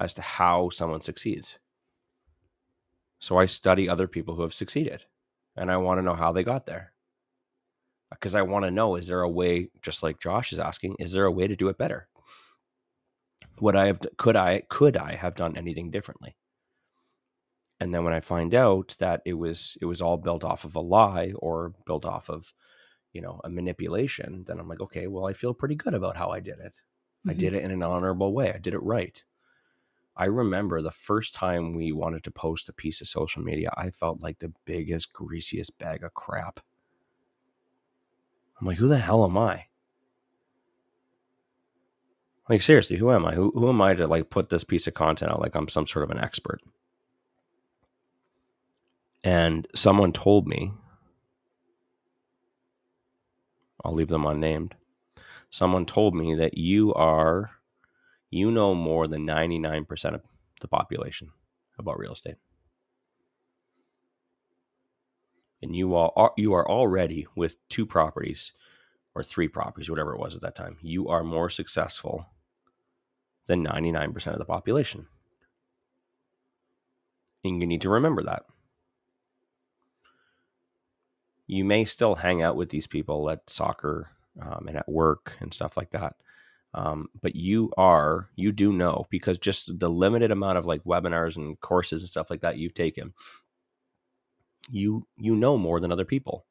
[0.02, 1.58] as to how someone succeeds.
[3.18, 5.04] So I study other people who have succeeded
[5.56, 6.92] and I want to know how they got there.
[8.10, 11.12] Because I want to know is there a way, just like Josh is asking, is
[11.12, 12.08] there a way to do it better?
[13.60, 16.36] Would I have could I could I have done anything differently?
[17.82, 20.76] and then when i find out that it was it was all built off of
[20.76, 22.52] a lie or built off of
[23.12, 26.28] you know a manipulation then i'm like okay well i feel pretty good about how
[26.28, 27.30] i did it mm-hmm.
[27.30, 29.24] i did it in an honorable way i did it right
[30.16, 33.90] i remember the first time we wanted to post a piece of social media i
[33.90, 36.60] felt like the biggest greasiest bag of crap.
[38.60, 39.66] I'm like who the hell am i?
[42.48, 43.34] Like seriously who am i?
[43.34, 45.86] Who, who am i to like put this piece of content out like i'm some
[45.86, 46.60] sort of an expert?
[49.24, 50.72] And someone told me,
[53.84, 54.74] I'll leave them unnamed.
[55.50, 57.50] Someone told me that you are,
[58.32, 60.22] you know more than 99% of
[60.60, 61.30] the population
[61.78, 62.36] about real estate.
[65.60, 68.52] And you are, you are already with two properties
[69.14, 70.78] or three properties, whatever it was at that time.
[70.80, 72.26] You are more successful
[73.46, 75.06] than 99% of the population.
[77.44, 78.44] And you need to remember that
[81.46, 84.08] you may still hang out with these people at soccer
[84.40, 86.16] um, and at work and stuff like that.
[86.74, 91.36] Um, but you are, you do know because just the limited amount of like webinars
[91.36, 93.12] and courses and stuff like that you've taken,
[94.70, 96.46] you you know more than other people.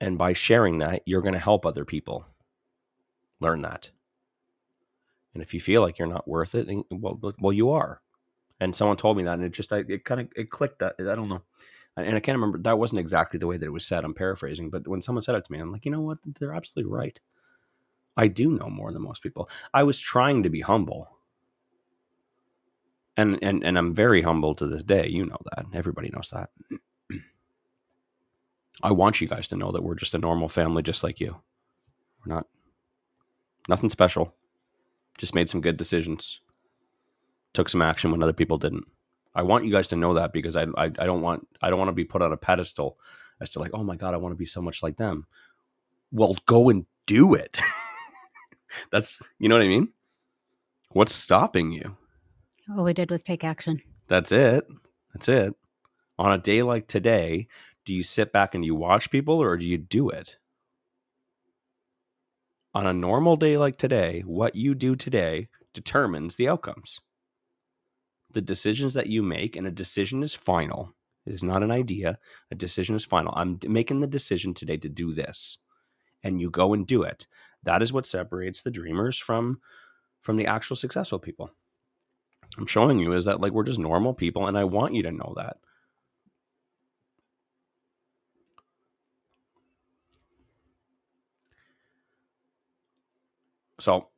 [0.00, 2.26] And by sharing that, you're going to help other people
[3.40, 3.90] learn that.
[5.34, 8.00] And if you feel like you're not worth it, well, well, you are.
[8.60, 10.80] And someone told me that, and it just, I, it kind of, it clicked.
[10.80, 11.42] That I don't know,
[11.96, 12.58] and I can't remember.
[12.58, 14.04] That wasn't exactly the way that it was said.
[14.04, 16.18] I'm paraphrasing, but when someone said it to me, I'm like, you know what?
[16.24, 17.20] They're absolutely right.
[18.18, 19.48] I do know more than most people.
[19.72, 21.08] I was trying to be humble.
[23.16, 25.08] And and and I'm very humble to this day.
[25.08, 25.66] You know that.
[25.72, 26.50] Everybody knows that.
[28.82, 31.40] I want you guys to know that we're just a normal family just like you.
[32.26, 32.46] We're not
[33.68, 34.34] nothing special.
[35.16, 36.40] Just made some good decisions.
[37.54, 38.84] Took some action when other people didn't.
[39.34, 41.78] I want you guys to know that because I, I, I don't want I don't
[41.78, 42.98] want to be put on a pedestal
[43.40, 45.26] as to like, oh my God, I want to be so much like them.
[46.10, 47.56] Well, go and do it.
[48.90, 49.88] That's you know what I mean?
[50.90, 51.96] What's stopping you?
[52.76, 53.80] All we did was take action.
[54.08, 54.66] That's it.
[55.14, 55.54] That's it.
[56.18, 57.48] On a day like today,
[57.84, 60.38] do you sit back and you watch people or do you do it?
[62.74, 67.00] On a normal day like today, what you do today determines the outcomes.
[68.32, 70.94] The decisions that you make, and a decision is final.
[71.24, 72.18] It is not an idea.
[72.50, 73.32] A decision is final.
[73.34, 75.58] I'm making the decision today to do this.
[76.22, 77.26] And you go and do it.
[77.68, 79.60] That is what separates the dreamers from
[80.22, 81.50] from the actual successful people.
[82.56, 85.12] I'm showing you is that like we're just normal people and I want you to
[85.12, 85.58] know that.
[93.78, 94.08] So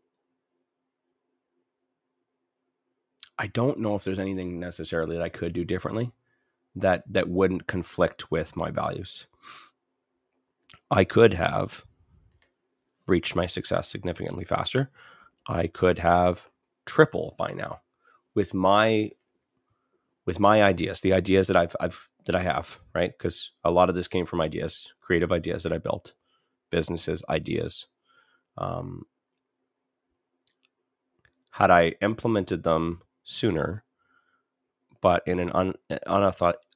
[3.36, 6.12] I don't know if there's anything necessarily that I could do differently
[6.76, 9.26] that that wouldn't conflict with my values.
[10.88, 11.84] I could have
[13.10, 14.90] reached my success significantly faster.
[15.46, 16.48] I could have
[16.86, 17.80] triple by now
[18.34, 19.10] with my
[20.26, 23.12] with my ideas, the ideas that I've I've that I have, right?
[23.16, 26.14] Because a lot of this came from ideas, creative ideas that I built,
[26.70, 27.86] businesses, ideas.
[28.56, 29.06] Um,
[31.52, 33.84] had I implemented them sooner,
[35.00, 35.74] but in an un,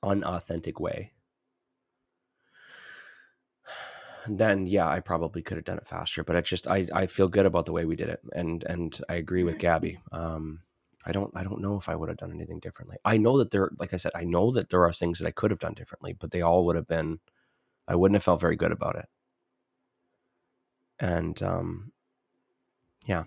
[0.03, 1.13] unauthentic way,
[4.29, 6.25] then yeah, I probably could have done it faster.
[6.25, 8.99] But I just I, I feel good about the way we did it, and and
[9.09, 9.99] I agree with Gabby.
[10.13, 10.61] Um,
[11.05, 12.97] I don't I don't know if I would have done anything differently.
[13.05, 15.33] I know that there, like I said, I know that there are things that I
[15.33, 17.21] could have done differently, but they all would have been.
[17.87, 19.07] I wouldn't have felt very good about it.
[20.99, 21.93] And um,
[23.07, 23.25] yeah,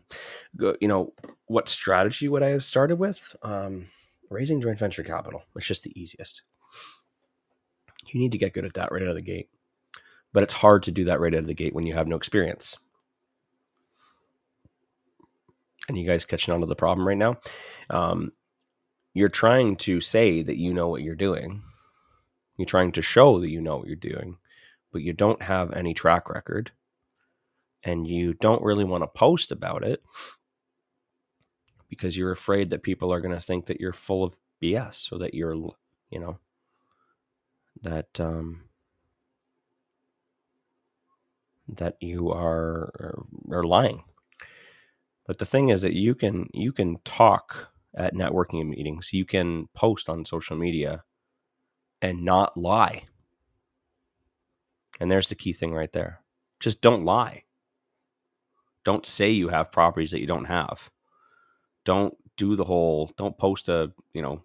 [0.82, 1.14] you know
[1.46, 3.36] what strategy would I have started with?
[3.44, 3.86] Um,
[4.32, 5.44] raising joint venture capital.
[5.56, 6.42] It's just the easiest.
[8.08, 9.50] You need to get good at that right out of the gate
[10.34, 12.16] but it's hard to do that right out of the gate when you have no
[12.16, 12.78] experience.
[15.88, 17.38] And you guys catching on to the problem right now?
[17.90, 18.34] Um,
[19.14, 21.64] you're trying to say that you know what you're doing.
[22.58, 24.38] You're trying to show that you know what you're doing,
[24.92, 26.72] but you don't have any track record
[27.84, 30.04] and you don't really want to post about it
[31.90, 35.18] because you're afraid that people are going to think that you're full of BS so
[35.18, 36.40] that you're, you know,
[37.82, 38.64] that um,
[41.68, 44.04] that you are uh, are lying.
[45.26, 49.68] But the thing is that you can you can talk at networking meetings, you can
[49.74, 51.04] post on social media
[52.02, 53.04] and not lie.
[55.00, 56.22] And there's the key thing right there.
[56.60, 57.44] Just don't lie.
[58.86, 60.90] Don't say you have properties that you don't have.
[61.84, 64.44] Don't do the whole don't post a, you know,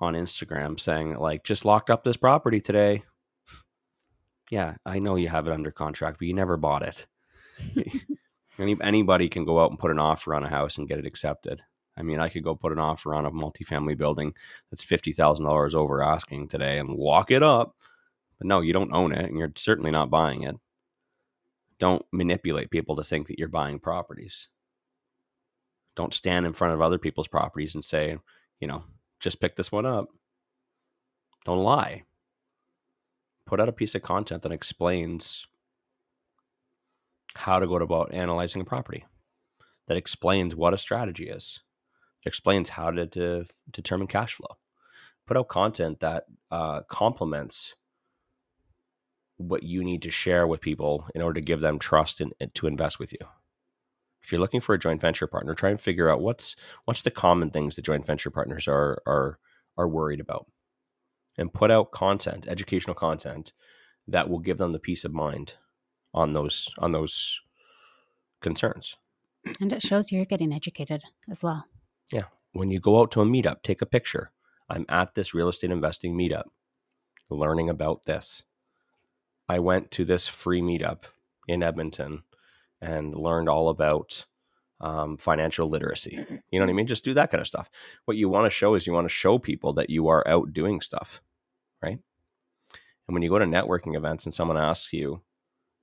[0.00, 3.04] on Instagram saying like just locked up this property today
[4.50, 7.06] yeah, I know you have it under contract, but you never bought it.
[8.58, 11.06] Any, anybody can go out and put an offer on a house and get it
[11.06, 11.62] accepted.
[11.96, 14.34] I mean, I could go put an offer on a multifamily building
[14.70, 17.76] that's fifty thousand dollars over asking today and lock it up.
[18.38, 20.56] But no, you don't own it, and you're certainly not buying it.
[21.78, 24.48] Don't manipulate people to think that you're buying properties.
[25.96, 28.16] Don't stand in front of other people's properties and say,
[28.60, 28.84] you know,
[29.20, 30.08] just pick this one up.
[31.44, 32.04] Don't lie
[33.48, 35.46] put out a piece of content that explains
[37.34, 39.06] how to go about analyzing a property,
[39.86, 41.60] that explains what a strategy is,
[42.22, 44.58] that explains how to, to determine cash flow.
[45.26, 47.74] Put out content that uh, complements
[49.38, 52.66] what you need to share with people in order to give them trust and to
[52.66, 53.26] invest with you.
[54.20, 57.10] If you're looking for a joint venture partner, try and figure out what's what's the
[57.10, 59.38] common things that joint venture partners are are
[59.78, 60.48] are worried about
[61.38, 63.52] and put out content, educational content
[64.06, 65.54] that will give them the peace of mind
[66.12, 67.40] on those on those
[68.40, 68.96] concerns.
[69.60, 71.64] And it shows you're getting educated as well.
[72.12, 72.24] Yeah.
[72.52, 74.32] When you go out to a meetup, take a picture.
[74.68, 76.44] I'm at this real estate investing meetup
[77.30, 78.42] learning about this.
[79.48, 81.04] I went to this free meetup
[81.46, 82.22] in Edmonton
[82.80, 84.26] and learned all about
[84.80, 86.24] um, financial literacy.
[86.50, 86.86] You know what I mean?
[86.86, 87.70] Just do that kind of stuff.
[88.04, 90.52] What you want to show is you want to show people that you are out
[90.52, 91.20] doing stuff,
[91.82, 91.98] right?
[93.06, 95.22] And when you go to networking events and someone asks you,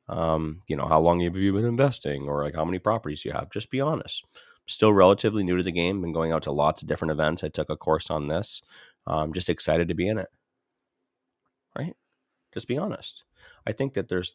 [0.08, 3.32] um, you know, how long have you been investing or like how many properties you
[3.32, 4.24] have, just be honest.
[4.68, 7.44] Still relatively new to the game, been going out to lots of different events.
[7.44, 8.62] I took a course on this.
[9.08, 10.30] I'm just excited to be in it,
[11.78, 11.96] right?
[12.54, 13.24] Just be honest.
[13.68, 14.34] I think that there's,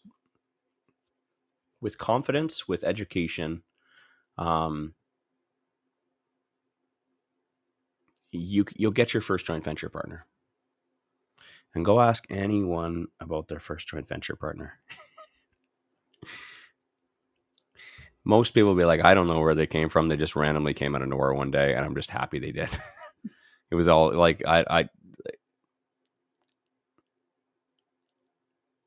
[1.81, 3.63] with confidence, with education,
[4.39, 4.95] um,
[8.33, 10.27] you you'll get your first joint venture partner.
[11.75, 14.75] And go ask anyone about their first joint venture partner.
[18.25, 20.09] Most people be like, I don't know where they came from.
[20.09, 22.69] They just randomly came out of nowhere one day, and I'm just happy they did.
[23.71, 24.89] it was all like I, I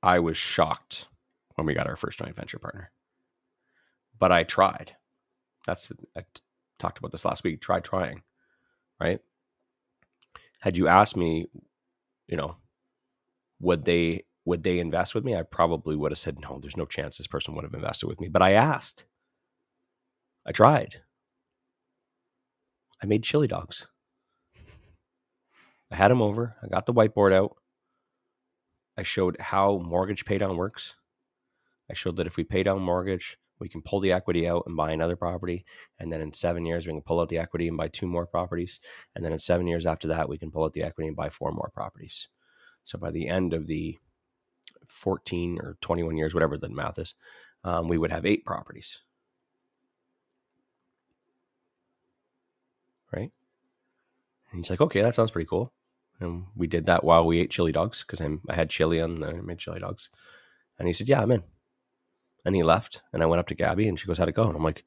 [0.03, 1.07] I was shocked
[1.55, 2.91] when we got our first joint venture partner.
[4.19, 4.95] But I tried.
[5.65, 6.41] That's I t-
[6.77, 7.61] talked about this last week.
[7.61, 8.21] Try trying,
[8.99, 9.19] right?
[10.59, 11.47] Had you asked me,
[12.27, 12.57] you know,
[13.64, 15.36] would they would they invest with me?
[15.36, 16.59] I probably would have said no.
[16.61, 18.28] There's no chance this person would have invested with me.
[18.28, 19.05] But I asked.
[20.45, 20.97] I tried.
[23.01, 23.88] I made chili dogs.
[25.89, 26.57] I had them over.
[26.61, 27.55] I got the whiteboard out.
[28.97, 30.95] I showed how mortgage paydown works.
[31.89, 34.76] I showed that if we pay down mortgage, we can pull the equity out and
[34.76, 35.66] buy another property.
[35.99, 38.26] And then in seven years, we can pull out the equity and buy two more
[38.26, 38.80] properties.
[39.16, 41.30] And then in seven years after that, we can pull out the equity and buy
[41.30, 42.28] four more properties.
[42.84, 43.97] So by the end of the
[44.88, 47.15] 14 or 21 years, whatever the math is,
[47.63, 48.99] um, we would have eight properties.
[53.11, 53.31] Right?
[54.51, 55.71] And he's like, okay, that sounds pretty cool.
[56.19, 59.34] And we did that while we ate chili dogs because I had chili and I
[59.34, 60.09] made chili dogs.
[60.77, 61.43] And he said, yeah, I'm in.
[62.45, 63.01] And he left.
[63.11, 64.47] And I went up to Gabby and she goes, How'd it go?
[64.47, 64.84] And I'm like,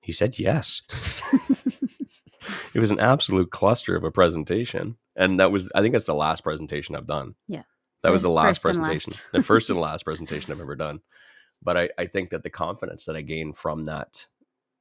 [0.00, 0.82] He said yes.
[2.74, 4.96] it was an absolute cluster of a presentation.
[5.16, 7.34] And that was, I think that's the last presentation I've done.
[7.46, 7.62] Yeah.
[8.02, 9.32] That was the last First presentation, last.
[9.32, 11.00] the first and last presentation I've ever done.
[11.62, 14.26] But I, I think that the confidence that I gained from that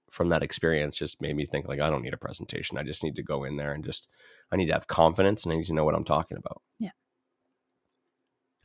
[0.09, 2.77] from that experience just made me think like I don't need a presentation.
[2.77, 4.07] I just need to go in there and just
[4.51, 6.61] I need to have confidence and I need to know what I'm talking about.
[6.79, 6.89] Yeah.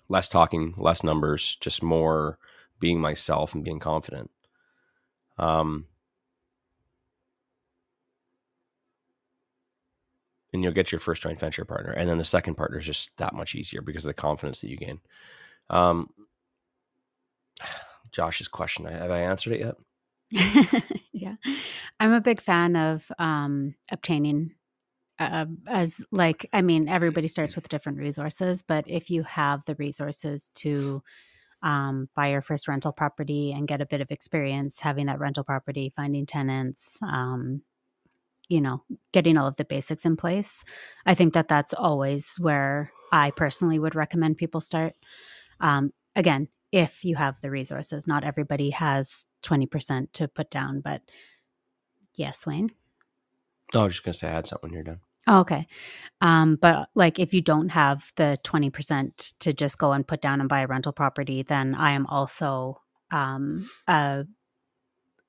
[0.09, 2.39] Less talking, less numbers, just more
[2.81, 4.31] being myself and being confident.
[5.39, 5.87] Um
[10.55, 11.93] and you'll get your first joint venture partner.
[11.93, 14.71] And then the second partner is just that much easier because of the confidence that
[14.71, 15.01] you gain.
[15.69, 16.09] Um
[18.13, 19.75] Josh's question, have I answered it yet?
[21.13, 21.35] yeah.
[22.01, 24.55] I'm a big fan of um, obtaining
[25.19, 29.77] uh, as like I mean everybody starts with different resources, but if you have the
[29.77, 31.03] resources to
[31.63, 35.45] um, buy your first rental property and get a bit of experience having that rental
[35.45, 37.63] property, finding tenants, um,
[38.55, 40.63] you know, getting all of the basics in place,
[41.05, 44.95] I think that that's always where I personally would recommend people start.
[45.59, 51.03] Um, again, if you have the resources, not everybody has 20% to put down, but
[52.15, 52.71] yes, Wayne.
[53.75, 55.01] Oh, I was just gonna say I had something when you're done.
[55.27, 55.67] Oh, okay.
[56.21, 60.39] Um, but like if you don't have the 20% to just go and put down
[60.39, 62.81] and buy a rental property, then I am also
[63.11, 64.27] um, a,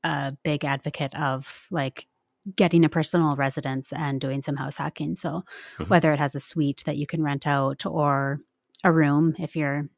[0.03, 2.07] a big advocate of like
[2.55, 5.15] getting a personal residence and doing some house hacking.
[5.15, 5.43] So
[5.79, 5.89] Mhm.
[5.89, 8.39] whether it has a suite that you can rent out or
[8.83, 9.89] a room if you're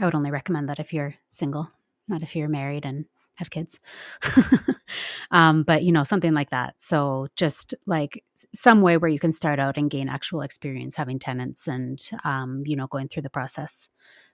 [0.00, 1.70] I would only recommend that if you're single,
[2.08, 3.06] not if you're married and
[3.36, 3.78] have kids.
[5.30, 6.74] um, but you know, something like that.
[6.78, 8.22] So just like
[8.54, 12.62] some way where you can start out and gain actual experience having tenants and um,
[12.66, 13.88] you know, going through the process.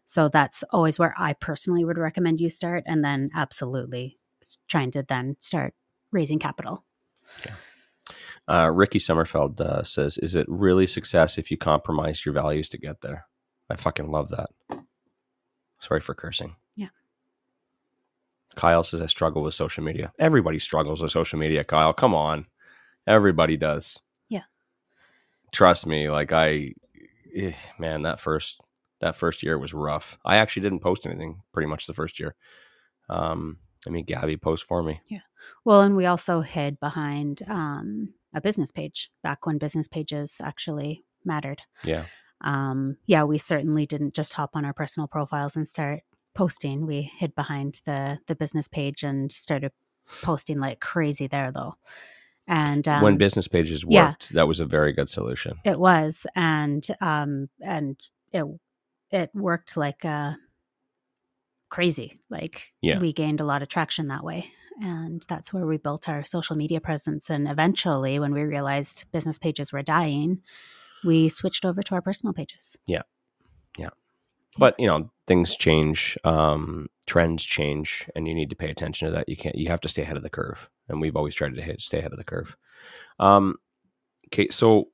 [0.05, 4.19] So that's always where I personally would recommend you start and then absolutely
[4.69, 5.75] trying to then start
[6.11, 6.85] raising capital.
[8.49, 12.79] Uh, Ricky Sommerfeld uh, says, "Is it really success if you compromise your values to
[12.79, 13.27] get there?"
[13.71, 14.51] I fucking love that.
[15.79, 16.57] Sorry for cursing.
[16.75, 16.89] Yeah.
[18.57, 20.13] Kyle says, "I struggle with social media.
[20.19, 21.65] Everybody struggles with social media.
[21.65, 22.47] Kyle, come on,
[23.07, 23.99] everybody does.
[24.29, 24.43] Yeah.
[25.53, 26.11] Trust me.
[26.11, 26.75] Like I,
[27.35, 28.61] eh, man, that first
[29.01, 30.19] that first year was rough.
[30.25, 32.35] I actually didn't post anything pretty much the first year.
[33.09, 35.01] Um, I mean, Gabby post for me.
[35.09, 35.21] Yeah.
[35.65, 41.05] Well, and we also hid behind um, a business page back when business pages actually
[41.25, 41.63] mattered.
[41.85, 42.05] Yeah.
[42.43, 46.01] Um, yeah, we certainly didn't just hop on our personal profiles and start
[46.35, 46.87] posting.
[46.87, 49.73] We hid behind the the business page and started
[50.23, 51.77] posting like crazy there, though.
[52.49, 54.35] And um, when business pages worked, yeah.
[54.35, 55.59] that was a very good solution.
[55.65, 58.01] it was, and um, and
[58.33, 58.45] it
[59.11, 60.37] it worked like a
[61.73, 62.21] crazy.
[62.31, 62.99] Like Yeah.
[63.01, 64.53] we gained a lot of traction that way.
[64.81, 67.31] And that's where we built our social media presence.
[67.31, 70.43] And eventually, when we realized business pages were dying,
[71.05, 72.77] we switched over to our personal pages.
[72.87, 73.03] Yeah.
[73.79, 73.91] Yeah.
[74.59, 79.15] But you know things change um trends change and you need to pay attention to
[79.15, 81.55] that you can't you have to stay ahead of the curve and we've always tried
[81.55, 82.57] to stay ahead of the curve
[83.19, 83.55] um
[84.29, 84.89] okay so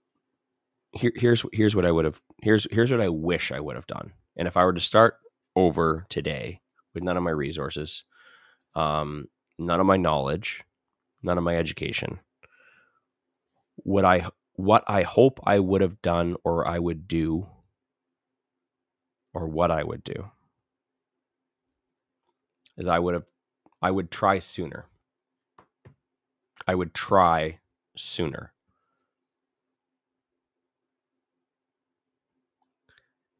[0.92, 3.86] here, here's here's what i would have here's here's what i wish i would have
[3.86, 5.14] done and if i were to start
[5.56, 6.60] over today
[7.02, 8.04] none of my resources
[8.74, 9.26] um
[9.58, 10.64] none of my knowledge
[11.22, 12.20] none of my education
[13.76, 17.46] what i what i hope i would have done or i would do
[19.38, 20.30] or what I would do
[22.76, 23.24] is I would have
[23.80, 24.86] I would try sooner.
[26.66, 27.60] I would try
[27.96, 28.52] sooner.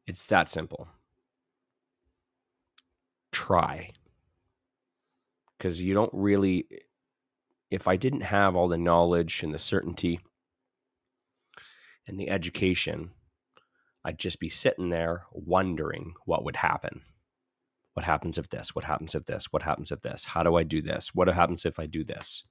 [0.07, 0.87] It's that simple.
[3.39, 3.93] Try.
[5.59, 6.67] Cuz you don't really
[7.71, 10.19] if I didn't have all the knowledge and the certainty
[12.05, 13.11] and the education
[14.03, 17.01] I'd just be sitting there wondering what would happen.
[17.93, 18.75] What happens if this?
[18.75, 19.45] What happens if this?
[19.51, 20.25] What happens if this?
[20.25, 21.15] How do I do this?
[21.15, 22.43] What happens if I do this?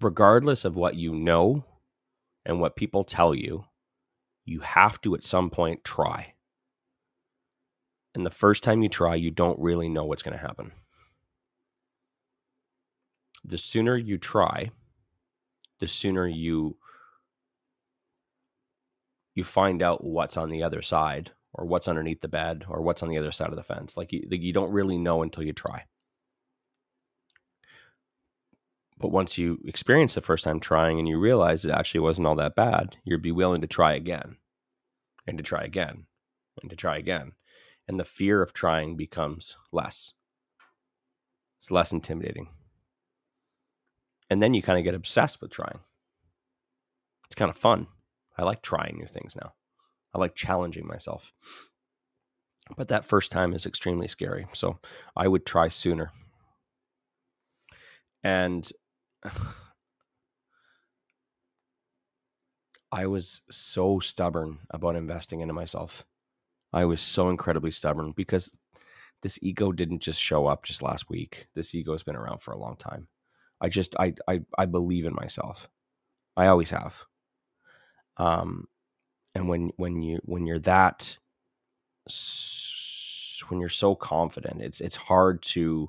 [0.00, 1.64] Regardless of what you know
[2.44, 3.64] and what people tell you,
[4.44, 6.34] you have to at some point try.
[8.20, 10.72] And the first time you try, you don't really know what's going to happen.
[13.44, 14.72] The sooner you try,
[15.78, 16.76] the sooner you
[19.34, 23.02] you find out what's on the other side or what's underneath the bed or what's
[23.02, 23.96] on the other side of the fence.
[23.96, 25.86] Like you, you don't really know until you try.
[28.98, 32.36] But once you experience the first time trying and you realize it actually wasn't all
[32.36, 34.36] that bad you'd be willing to try again
[35.26, 36.04] and to try again
[36.60, 37.32] and to try again
[37.90, 40.14] and the fear of trying becomes less
[41.58, 42.48] it's less intimidating
[44.30, 45.80] and then you kind of get obsessed with trying
[47.26, 47.86] it's kind of fun
[48.40, 49.52] I like trying new things now.
[50.14, 51.34] I like challenging myself.
[52.74, 54.46] But that first time is extremely scary.
[54.54, 54.78] So
[55.14, 56.10] I would try sooner.
[58.22, 58.66] And
[62.92, 66.06] I was so stubborn about investing into myself.
[66.72, 68.54] I was so incredibly stubborn because
[69.22, 71.46] this ego didn't just show up just last week.
[71.54, 73.08] This ego has been around for a long time.
[73.60, 75.68] I just I I I believe in myself.
[76.36, 76.94] I always have
[78.20, 78.66] um,
[79.34, 81.18] and when when you when you're that
[83.48, 85.88] when you're so confident it's it's hard to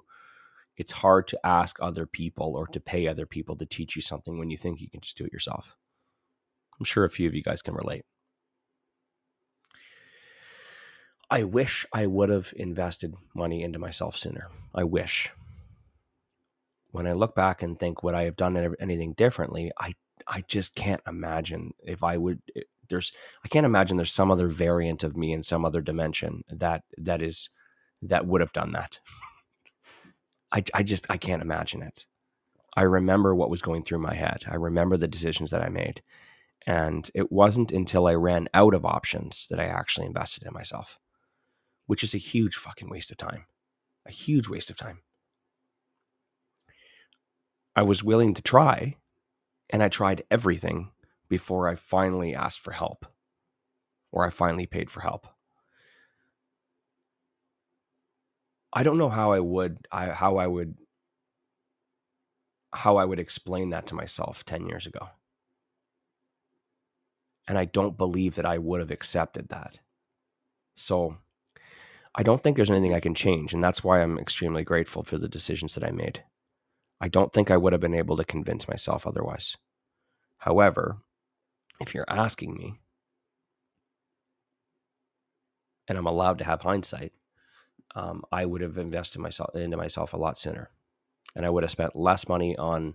[0.77, 4.37] it's hard to ask other people or to pay other people to teach you something
[4.37, 5.75] when you think you can just do it yourself
[6.79, 8.03] i'm sure a few of you guys can relate
[11.31, 15.31] i wish i would have invested money into myself sooner i wish
[16.91, 19.93] when i look back and think would i have done anything differently i
[20.27, 23.11] I just can't imagine if I would eh, there's
[23.43, 27.21] I can't imagine there's some other variant of me in some other dimension that that
[27.21, 27.49] is
[28.01, 28.99] that would have done that.
[30.51, 32.05] I I just I can't imagine it.
[32.75, 34.45] I remember what was going through my head.
[34.47, 36.01] I remember the decisions that I made.
[36.67, 40.99] And it wasn't until I ran out of options that I actually invested in myself,
[41.91, 43.43] which is a huge fucking waste of time.
[44.05, 44.99] A huge waste of time.
[47.75, 48.95] I was willing to try
[49.69, 50.91] and I tried everything
[51.27, 53.05] before I finally asked for help
[54.09, 55.27] or I finally paid for help.
[58.71, 60.77] I don't know how I would I, how I would
[62.71, 65.09] how I would explain that to myself 10 years ago.
[67.49, 69.79] And I don't believe that I would have accepted that.
[70.73, 71.17] So
[72.13, 75.17] I don't think there's anything I can change and that's why I'm extremely grateful for
[75.17, 76.23] the decisions that I made.
[76.99, 79.57] I don't think I would have been able to convince myself otherwise.
[80.37, 80.97] However,
[81.79, 82.79] if you're asking me,
[85.87, 87.13] and I'm allowed to have hindsight,
[87.95, 90.69] um, I would have invested myself into myself a lot sooner,
[91.35, 92.93] and I would have spent less money on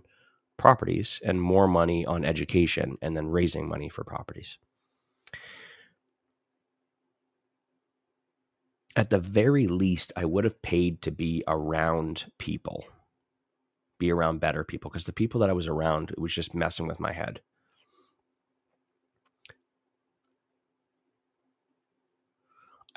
[0.57, 4.57] properties and more money on education, and then raising money for properties.
[8.97, 12.83] At the very least, I would have paid to be around people
[13.99, 16.87] be around better people because the people that I was around, it was just messing
[16.87, 17.41] with my head.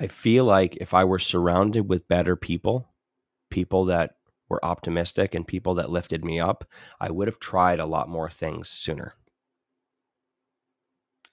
[0.00, 2.88] I feel like if I were surrounded with better people,
[3.50, 4.16] people that
[4.48, 6.64] were optimistic and people that lifted me up,
[7.00, 9.14] I would have tried a lot more things sooner.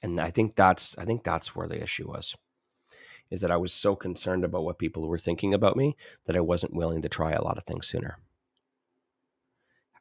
[0.01, 2.35] And I think that's I think that's where the issue was.
[3.29, 6.41] Is that I was so concerned about what people were thinking about me that I
[6.41, 8.19] wasn't willing to try a lot of things sooner.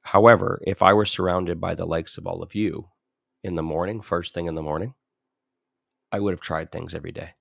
[0.05, 2.89] However, if I were surrounded by the likes of all of you
[3.43, 4.95] in the morning, first thing in the morning,
[6.13, 7.35] I would have tried things every day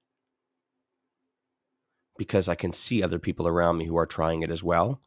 [2.18, 5.02] because I can see other people around me who are trying it as well.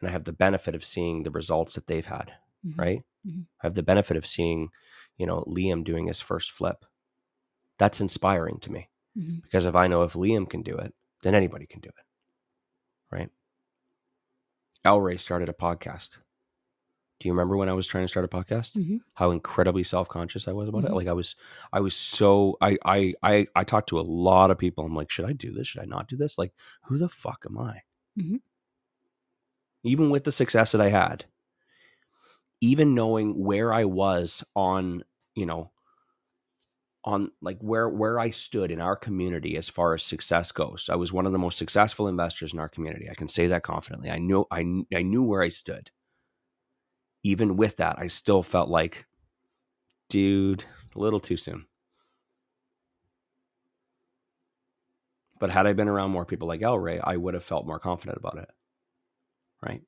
[0.00, 2.34] And I have the benefit of seeing the results that they've had,
[2.66, 2.78] Mhm.
[2.78, 3.04] right?
[3.26, 3.46] Mhm.
[3.62, 4.70] I have the benefit of seeing,
[5.16, 6.84] you know, Liam doing his first flip.
[7.78, 9.42] That's inspiring to me Mhm.
[9.42, 12.04] because if I know if Liam can do it, then anybody can do it,
[13.10, 13.30] right?
[14.84, 16.18] El Ray started a podcast.
[17.18, 18.76] Do you remember when I was trying to start a podcast?
[18.76, 19.00] Mhm.
[19.14, 20.90] How incredibly self conscious I was about it.
[20.90, 20.94] Mhm.
[20.96, 21.34] Like I was,
[21.72, 24.84] I was so I I I I talked to a lot of people.
[24.84, 25.68] I'm like, should I do this?
[25.68, 26.36] Should I not do this?
[26.36, 26.52] Like,
[26.82, 27.82] who the fuck am I?
[28.18, 28.40] Mhm.
[29.82, 31.24] Even with the success that I had,
[32.60, 35.04] even knowing where I was on,
[35.34, 35.70] you know,
[37.06, 40.90] on like where where I stood in our community as far as success goes.
[40.92, 43.08] I was one of the most successful investors in our community.
[43.08, 44.10] I can say that confidently.
[44.10, 44.60] I know I
[44.94, 45.90] I knew where I stood.
[47.22, 49.06] Even with that, I still felt like
[50.08, 51.66] dude, a little too soon.
[55.38, 57.78] But had I been around more people like El Ray, I would have felt more
[57.78, 58.48] confident about it.
[59.62, 59.82] Right?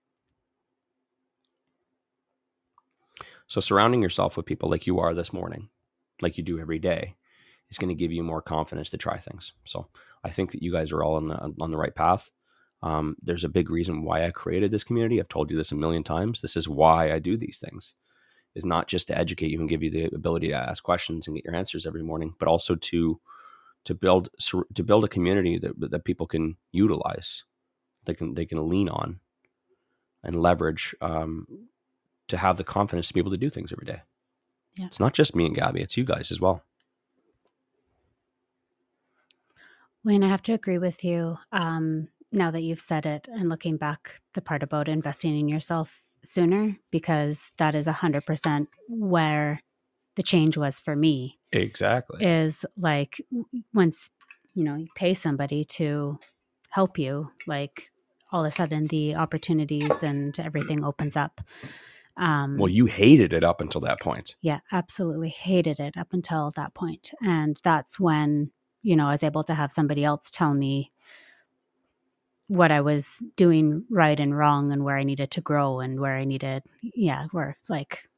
[3.46, 5.70] So surrounding yourself with people like you are this morning,
[6.22, 7.14] like you do every day,
[7.70, 9.52] is going to give you more confidence to try things.
[9.64, 9.88] So
[10.24, 12.30] I think that you guys are all on the on the right path.
[12.82, 15.18] Um, there's a big reason why I created this community.
[15.18, 16.40] I've told you this a million times.
[16.40, 17.94] This is why I do these things.
[18.54, 21.36] Is not just to educate you and give you the ability to ask questions and
[21.36, 23.20] get your answers every morning, but also to
[23.84, 24.28] to build
[24.74, 27.44] to build a community that that people can utilize,
[28.04, 29.20] they can they can lean on,
[30.24, 31.46] and leverage um,
[32.28, 34.02] to have the confidence to be able to do things every day.
[34.78, 34.86] Yeah.
[34.86, 36.62] It's not just me and Gabby; it's you guys as well.
[40.04, 41.38] Wayne, I have to agree with you.
[41.52, 46.02] Um, now that you've said it and looking back, the part about investing in yourself
[46.22, 49.60] sooner, because that is 100% where
[50.16, 52.24] the change was for me, Exactly.
[52.24, 53.20] is like
[53.74, 54.10] once,
[54.54, 56.18] you know, you pay somebody to
[56.70, 57.90] help you, like
[58.30, 61.40] all of a sudden the opportunities and everything opens up.
[62.18, 64.34] Um, well, you hated it up until that point.
[64.40, 67.12] yeah, absolutely hated it up until that point.
[67.22, 68.50] And that's when,
[68.82, 70.92] you know, I was able to have somebody else tell me
[72.48, 76.16] what I was doing right and wrong and where I needed to grow and where
[76.16, 78.08] I needed, yeah, where like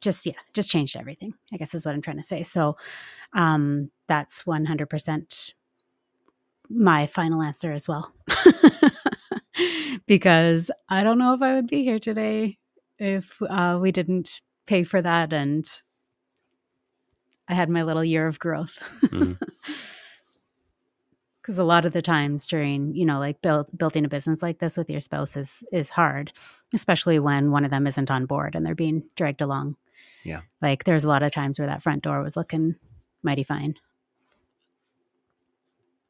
[0.00, 2.42] just, yeah, just changed everything, I guess is what I'm trying to say.
[2.42, 2.76] So
[3.32, 5.54] um, that's 100%
[6.68, 8.12] my final answer as well.
[10.06, 12.58] because I don't know if I would be here today
[13.00, 15.64] if uh, we didn't pay for that and
[17.48, 18.78] I had my little year of growth.
[21.42, 24.58] Because a lot of the times during, you know, like build, building a business like
[24.58, 26.32] this with your spouse is is hard,
[26.74, 29.76] especially when one of them isn't on board and they're being dragged along.
[30.22, 30.42] Yeah.
[30.60, 32.76] like there's a lot of times where that front door was looking
[33.22, 33.74] mighty fine.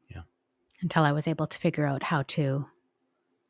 [0.09, 0.23] Yeah.
[0.83, 2.67] until I was able to figure out how to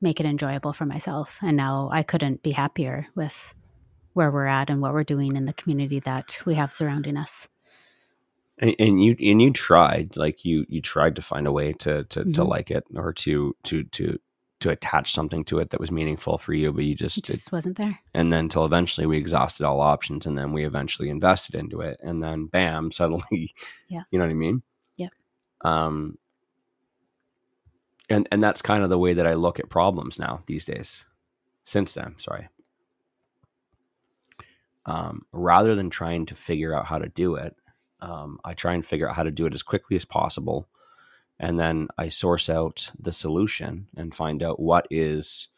[0.01, 3.55] make it enjoyable for myself, and now I couldn't be happier with
[4.13, 7.49] where we're at and what we're doing in the community that we have surrounding us.
[8.59, 12.05] and, and you and you tried like you you tried to find a way to
[12.05, 12.49] to, to Mhm.
[12.49, 14.19] like it or to to to
[14.61, 17.51] to attach something to it that was meaningful for you but you just, It just
[17.51, 17.99] wasn't there.
[18.13, 21.99] and then until eventually we exhausted all options and then we eventually invested into it
[22.03, 23.55] and then bam suddenly
[23.89, 24.03] Yeah.
[24.11, 24.63] you know what i mean
[24.99, 25.13] Yep.
[25.63, 26.19] um
[28.11, 31.05] and and that's kind of the way that i look at problems now these days
[31.65, 32.49] since then sorry
[34.87, 37.57] um rather than trying to figure out how to do it
[38.03, 40.69] um, I try and figure out how to do it as quickly as possible.
[41.39, 45.49] And then I source out the solution and find out what is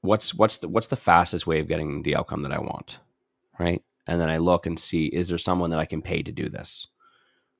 [0.00, 2.98] what's what's the what's the fastest way of getting the outcome that I want.
[3.58, 3.82] Right.
[4.06, 6.48] And then I look and see is there someone that I can pay to do
[6.48, 6.86] this?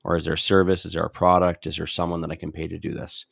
[0.03, 0.85] Or is there a service?
[0.85, 1.67] Is there a product?
[1.67, 3.25] Is there someone that I can pay to do this?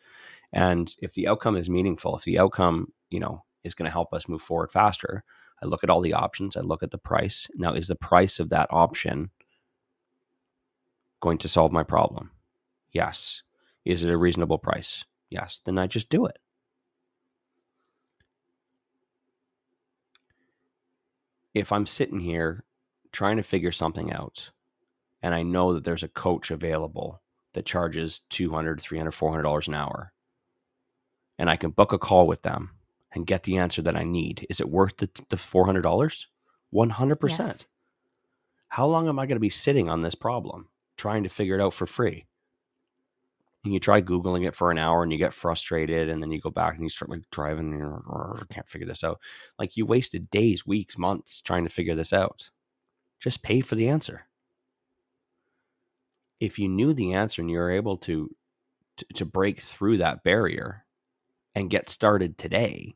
[0.54, 4.14] And if the outcome is meaningful, if the outcome, you know, is going to help
[4.14, 5.24] us move forward faster,
[5.62, 6.56] I look at all the options.
[6.56, 7.48] I look at the price.
[7.56, 9.32] Now, is the price of that option
[11.22, 12.32] going to solve my problem?
[12.92, 13.44] Yes.
[13.86, 15.04] Is it a reasonable price?
[15.30, 15.62] Yes.
[15.66, 16.40] Then I just do it.
[21.54, 22.64] If I'm sitting here
[23.12, 24.52] trying to figure something out
[25.22, 27.22] and I know that there's a coach available
[27.54, 30.14] that charges $200, $300, $400 an hour,
[31.38, 32.72] and I can book a call with them
[33.12, 34.46] and get the answer that I need.
[34.50, 36.26] Is it worth the, the $400?
[36.74, 37.40] 100%.
[37.40, 37.68] Yes.
[38.68, 40.68] How long am I going to be sitting on this problem?
[41.00, 42.26] trying to figure it out for free.
[43.64, 46.40] And you try Googling it for an hour and you get frustrated and then you
[46.40, 49.20] go back and you start like driving and you're, can't figure this out.
[49.58, 52.50] Like you wasted days, weeks, months trying to figure this out.
[53.20, 54.26] Just pay for the answer.
[56.40, 58.34] If you knew the answer and you were able to,
[58.98, 60.86] to, to break through that barrier
[61.56, 62.96] and get started today,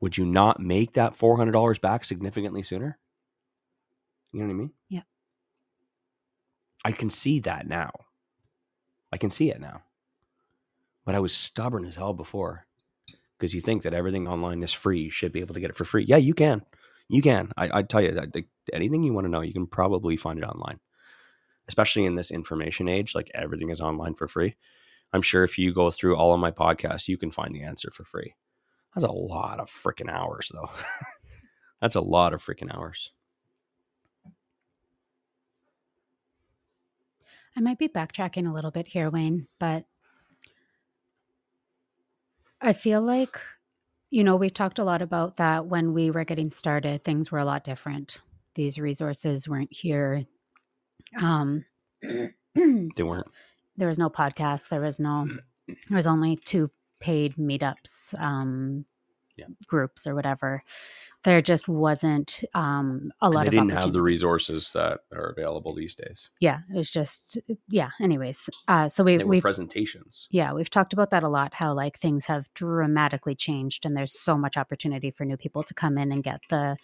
[0.00, 2.98] would you not make that $400 back significantly sooner?
[4.32, 4.72] You know what I mean?
[4.88, 5.02] Yeah.
[6.84, 7.92] I can see that now.
[9.12, 9.82] I can see it now.
[11.04, 12.66] But I was stubborn as hell before
[13.38, 15.00] because you think that everything online is free.
[15.00, 16.04] You should be able to get it for free.
[16.04, 16.62] Yeah, you can.
[17.08, 17.52] You can.
[17.56, 20.44] I, I tell you that anything you want to know, you can probably find it
[20.44, 20.80] online,
[21.68, 23.14] especially in this information age.
[23.14, 24.56] Like everything is online for free.
[25.12, 27.90] I'm sure if you go through all of my podcasts, you can find the answer
[27.90, 28.34] for free.
[28.94, 30.68] That's a lot of freaking hours, though.
[31.80, 33.10] That's a lot of freaking hours.
[37.56, 39.84] I might be backtracking a little bit here, Wayne, but
[42.60, 43.38] I feel like,
[44.10, 47.40] you know, we've talked a lot about that when we were getting started, things were
[47.40, 48.22] a lot different.
[48.54, 50.24] These resources weren't here.
[51.20, 51.64] Um,
[52.54, 53.26] They weren't.
[53.76, 54.68] there was no podcast.
[54.68, 55.26] There was no,
[55.66, 58.84] there was only two paid meetups, um,
[59.36, 59.46] Yeah.
[59.66, 60.62] groups or whatever.
[61.24, 65.30] There just wasn't um, a And lot they of didn't have the resources that are
[65.36, 66.28] available these days.
[66.40, 67.38] Yeah, it was just
[67.68, 67.90] yeah.
[68.00, 70.26] Anyways, uh, so we we've presentations.
[70.30, 71.54] yeah we've talked about that a lot.
[71.54, 75.72] How like things have dramatically changed, and there's so much opportunity for new people to
[75.74, 76.76] come in and get the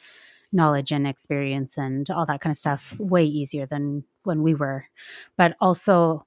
[0.53, 4.87] knowledge and experience and all that kind of stuff way easier than when we were.
[5.37, 6.27] But also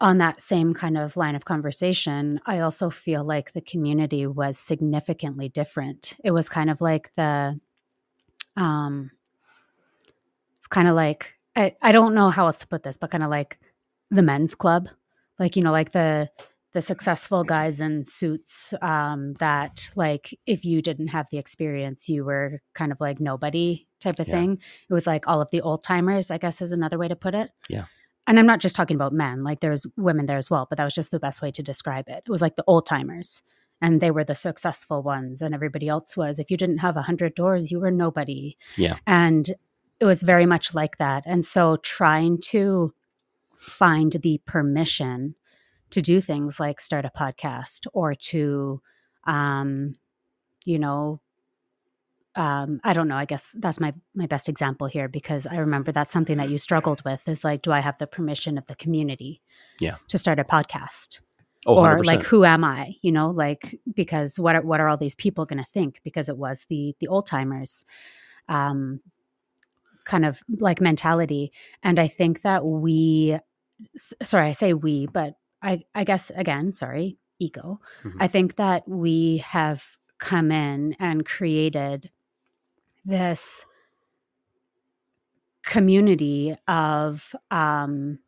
[0.00, 4.58] on that same kind of line of conversation, I also feel like the community was
[4.58, 6.14] significantly different.
[6.22, 7.58] It was kind of like the
[8.56, 9.10] um
[10.56, 13.24] it's kind of like I, I don't know how else to put this, but kind
[13.24, 13.58] of like
[14.10, 14.88] the men's club.
[15.38, 16.30] Like, you know, like the
[16.76, 20.24] the successful guys in suits um that like
[20.54, 24.34] if you didn't have the experience, you were kind of like nobody type of Yeah.
[24.34, 24.50] thing.
[24.90, 27.34] It was like all of the old timers, I guess is another way to put
[27.34, 27.48] it.
[27.70, 27.86] Yeah.
[28.26, 30.84] And I'm not just talking about men, like there's women there as well, but that
[30.84, 32.22] was just the best way to describe it.
[32.26, 33.42] It was like the old timers
[33.80, 37.02] and they were the successful ones and everybody else was if you didn't have a
[37.10, 38.96] hundred doors you were nobody Yeah.
[39.06, 39.44] and
[40.00, 42.92] it was very much like that and so trying to
[43.56, 45.34] find the permission
[45.96, 48.82] to do things like start a podcast or to
[49.26, 49.94] um
[50.66, 51.22] you know
[52.34, 55.90] um i don't know i guess that's my my best example here because i remember
[55.90, 58.74] that's something that you struggled with is like do i have the permission of the
[58.76, 59.40] community
[59.80, 59.96] Yeah.
[60.08, 61.20] to start a podcast
[61.68, 62.04] Oh, or 100%.
[62.04, 65.46] like who am i you know like because what are, what are all these people
[65.46, 67.86] going to think because it was the the old timers
[68.50, 69.00] um
[70.04, 71.50] kind of like mentality
[71.82, 73.36] and i think that we
[74.22, 78.16] sorry i say we but i i guess again sorry ego Mhm.
[78.20, 79.84] i think that we have
[80.18, 82.10] come in and created
[83.04, 83.66] this
[85.64, 88.18] community of um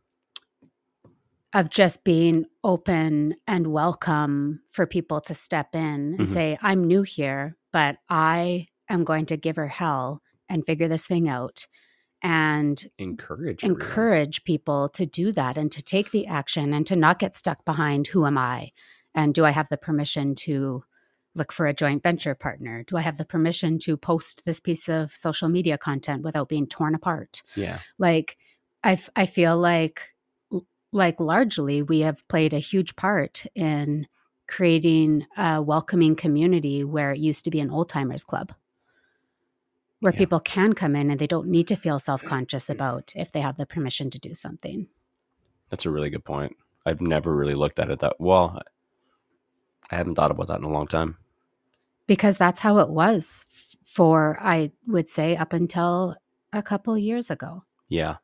[1.55, 6.29] of just being open and welcome for people to step in and Mhm.
[6.29, 11.07] say i'm new here but i am going to give her hell and figure this
[11.07, 11.66] thing out
[12.22, 13.80] and encourage everyone.
[13.80, 17.64] encourage people to do that and to take the action and to not get stuck
[17.64, 18.72] behind who am I?
[19.14, 20.84] And do I have the permission to
[21.34, 22.84] look for a joint venture partner?
[22.86, 26.66] Do I have the permission to post this piece of social media content without being
[26.66, 27.42] torn apart?
[27.54, 27.78] Yeah.
[27.98, 28.36] Like
[28.82, 30.02] I I feel like
[30.92, 34.06] like largely we have played a huge part in
[34.48, 38.52] creating a welcoming community where it used to be an old timers club
[40.01, 40.18] where Yeah.
[40.18, 43.57] people can come in and they don't need to feel self-conscious about if they have
[43.57, 44.86] the permission to do something
[45.70, 46.57] That's a really good point.
[46.86, 48.62] I've never really looked at it that well.
[49.90, 51.16] I haven't thought about that in a long time.
[52.07, 53.44] because that's how it was
[53.82, 56.14] for i would say up until
[56.53, 58.16] a couple years ago Yeah.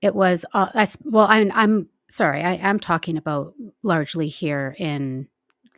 [0.00, 5.28] it was uh, I well I'm, I'm sorry i am talking about largely here in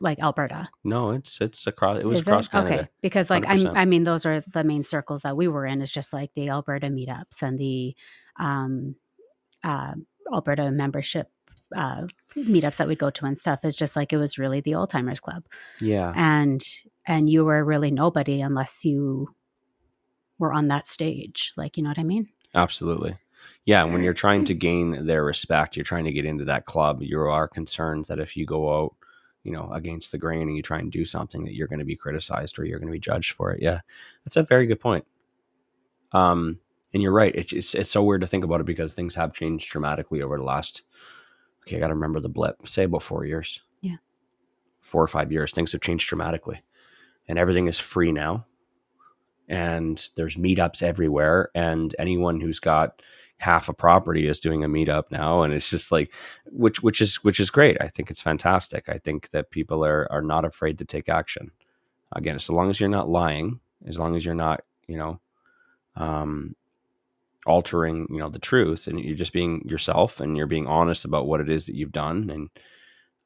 [0.01, 1.99] like alberta No, it's it's across.
[1.99, 2.51] It was Is across it?
[2.51, 2.75] Canada.
[2.81, 3.73] Okay, because like 100%.
[3.77, 5.81] I mean, those are the main circles that we were in.
[5.81, 7.95] Is just like the Alberta meetups and the
[8.39, 8.95] um,
[9.65, 9.95] uh,
[10.33, 11.31] Alberta membership
[11.75, 12.03] uh,
[12.37, 13.65] meetups that we'd go to and stuff.
[13.65, 15.45] Is just like it was really the old timers club,
[15.81, 16.13] Yeah.
[16.15, 16.61] and
[17.07, 19.35] and you were really nobody unless you
[20.39, 21.53] were on that stage.
[21.57, 22.29] Like you know what I mean?
[22.55, 23.17] Absolutely.
[23.65, 26.67] Yeah, and when you're trying to gain their respect, you're trying to get into that
[26.67, 27.03] club.
[27.03, 28.95] You are concerned that if you go out,
[29.47, 31.85] you know, against the grain and you try and do something, that you're going to
[31.85, 33.63] be criticized or you're going to be judged for it.
[33.63, 33.81] Yeah,
[34.25, 35.07] that's a very good point.
[36.11, 36.59] Um,
[36.93, 37.35] and you're right.
[37.35, 40.37] It's, it's it's so weird to think about it because things have changed dramatically over
[40.37, 40.83] the last.
[41.63, 42.67] Okay, I got to remember the blip.
[42.67, 43.61] Say about four years.
[43.83, 43.97] Yeah.
[44.81, 46.63] Four or five years, things have changed dramatically,
[47.29, 48.47] and everything is free now.
[49.49, 53.01] And there's meetups everywhere, and anyone who's got
[53.39, 56.15] half a property is doing a meetup now, and it's just like,
[56.47, 57.77] which which is which is great.
[57.81, 58.89] I think it's fantastic.
[58.89, 61.51] I think that people are are not afraid to take action.
[62.13, 65.21] Again, so long as you're not lying, as long as you're not, you know,
[65.97, 66.55] um,
[67.47, 71.27] altering you know the truth and you're just being yourself and you're being honest about
[71.27, 72.51] what it is that you've done and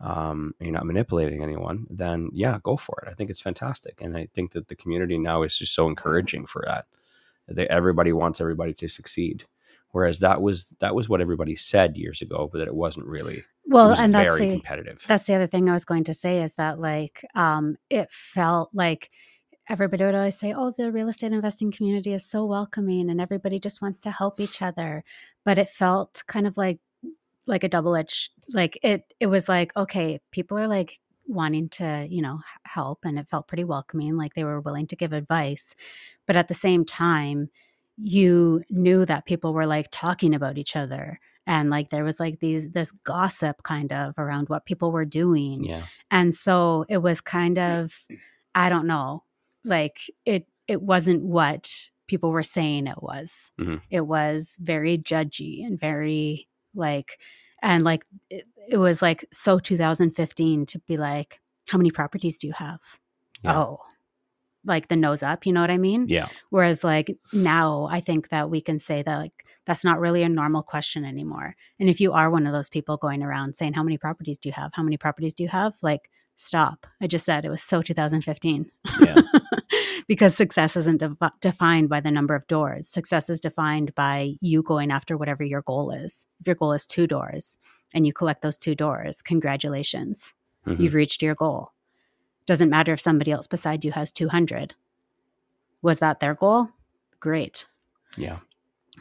[0.01, 4.17] um, you're not manipulating anyone then yeah go for it i think it's fantastic and
[4.17, 6.85] i think that the community now is just so encouraging for that
[7.49, 9.45] they, everybody wants everybody to succeed
[9.93, 13.45] whereas that was that was what everybody said years ago but that it wasn't really
[13.67, 16.15] well it and that's very the, competitive that's the other thing i was going to
[16.15, 19.11] say is that like um it felt like
[19.71, 23.61] everybody would always say, Oh, the real estate investing community is so welcoming and everybody
[23.61, 25.05] just wants to help each other.
[25.45, 26.81] But it felt kind of like
[27.47, 32.07] like a double edged like it it was like, okay, people are like wanting to,
[32.11, 35.77] you know, help and it felt pretty welcoming, like they were willing to give advice.
[36.27, 37.49] But at the same time,
[38.03, 42.41] you knew that people were like talking about each other and like there was like
[42.41, 47.21] these this gossip kind of around what people were doing yeah and so it was
[47.21, 48.07] kind of
[48.55, 49.23] i don't know
[49.65, 53.81] like it it wasn't what people were saying it was Mhm.
[53.91, 57.19] it was very judgy and very like
[57.63, 62.47] and like it, it was like so 2015 to be like how many properties do
[62.47, 62.81] you have
[63.45, 63.59] Yeah.
[63.59, 63.81] oh
[64.65, 68.29] like the nose up you know what i mean yeah Whereas like now I think
[68.29, 69.33] that we can say that like
[69.67, 71.55] that's not really a normal question anymore.
[71.79, 74.49] And if you are one of those people going around saying how many properties do
[74.49, 74.73] you have?
[74.75, 75.75] How many properties do you have?
[75.81, 76.87] Like stop.
[77.01, 78.71] I just said it was so 2015.
[79.01, 79.21] Yeah.
[80.09, 82.89] because success isn't defi- defined by the number of doors.
[82.89, 86.27] Success is defined by you going after whatever your goal is.
[86.41, 87.57] If your goal is 2 doors
[87.95, 90.35] and you collect those 2 doors, congratulations.
[90.67, 90.81] Mhm.
[90.81, 91.73] You've reached your goal.
[92.51, 94.75] Doesn't matter if somebody else beside you has 200.
[95.83, 96.71] Was that their goal?
[97.21, 97.65] Great.
[98.17, 98.39] yeah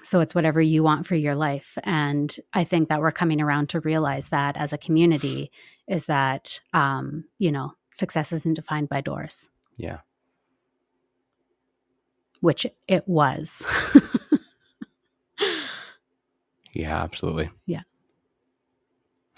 [0.03, 1.75] So it's whatever you want for your life.
[1.83, 5.49] And I think that we're coming around to realize that as a community
[5.87, 10.01] is that, um, you know, success isn't defined by doors, yeah
[12.41, 13.65] which it was.
[16.73, 17.81] yeah absolutely Yeah.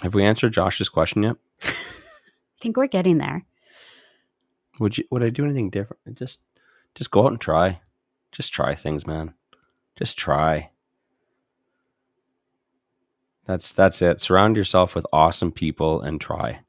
[0.02, 1.72] have we answered josh's question yet I
[2.62, 3.46] think we're getting there.
[4.80, 6.18] Would you would I do anything different?
[6.18, 6.40] Just
[6.96, 7.82] just go out and try.
[8.32, 9.34] Just try things, man.
[9.98, 10.72] Just try.
[13.46, 14.22] That's that's it.
[14.22, 16.62] Surround yourself with awesome people and try.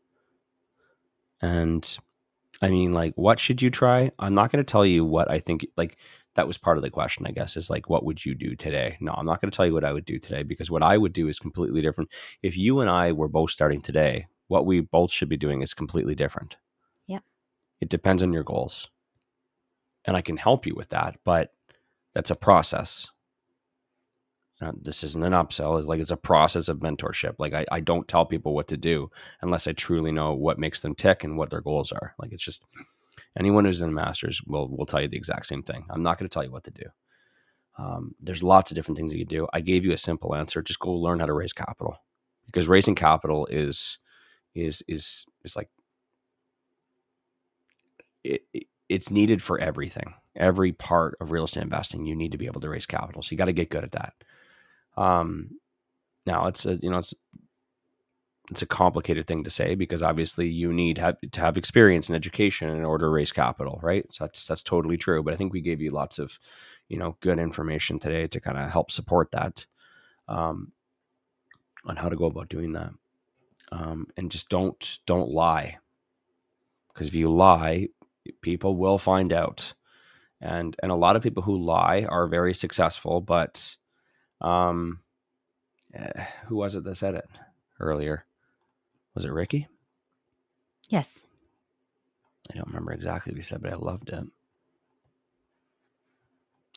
[1.41, 1.99] And
[2.61, 4.11] I mean like what should you try?
[4.19, 5.97] I'm not going to tell you what I think like
[6.35, 8.97] that was part of the question, I guess, is like what would you do today?
[9.01, 10.97] No, I'm not going to tell you what I would do today because what I
[10.97, 12.11] would do is completely different.
[12.43, 15.75] If you and I were both starting today, what we both should be doing is
[15.75, 16.57] completely different.
[17.83, 18.89] It depends on your goals.
[20.05, 21.53] And I can help you with that, but
[22.14, 23.09] that's a process.
[24.61, 25.80] Now, this isn't an upsell.
[25.80, 27.35] It's like it's a process of mentorship.
[27.41, 29.11] Like I, I don't tell people what to do
[29.41, 32.14] unless I truly know what makes them tick and what their goals are.
[32.20, 32.62] Like it's just
[33.37, 35.85] anyone who's in the masters will will tell you the exact same thing.
[35.91, 36.85] I'm not going to tell you what to do.
[37.78, 39.49] Um, there's lots of different things you can do.
[39.53, 40.62] I gave you a simple answer.
[40.62, 41.97] Just go learn how to raise capital
[42.47, 43.99] because raising capital is
[44.55, 45.68] is is is like
[48.25, 50.12] it, it- it's needed for everything.
[50.37, 53.23] Every part of real estate investing, you need to be able to raise capital.
[53.23, 54.12] So you got to get good at that.
[54.97, 55.53] Um,
[56.27, 57.14] now it's a you know it's
[58.51, 62.16] it's a complicated thing to say because obviously you need have, to have experience and
[62.16, 64.05] education in order to raise capital, right?
[64.12, 65.23] So that's that's totally true.
[65.23, 66.39] But I think we gave you lots of
[66.89, 69.64] you know good information today to kind of help support that
[70.29, 70.73] um,
[71.85, 72.91] on how to go about doing that.
[73.73, 75.79] Um, and just don't don't lie
[76.93, 77.89] because if you lie,
[78.41, 79.75] people will find out.
[80.41, 83.77] And and a lot of people who lie are very successful but
[84.41, 84.99] um
[85.95, 87.29] eh, who was it that said it
[87.79, 88.25] earlier?
[89.14, 89.68] Was it ricky?
[90.89, 91.23] Yes.
[92.53, 94.25] i don't remember exactly what he said but i loved it.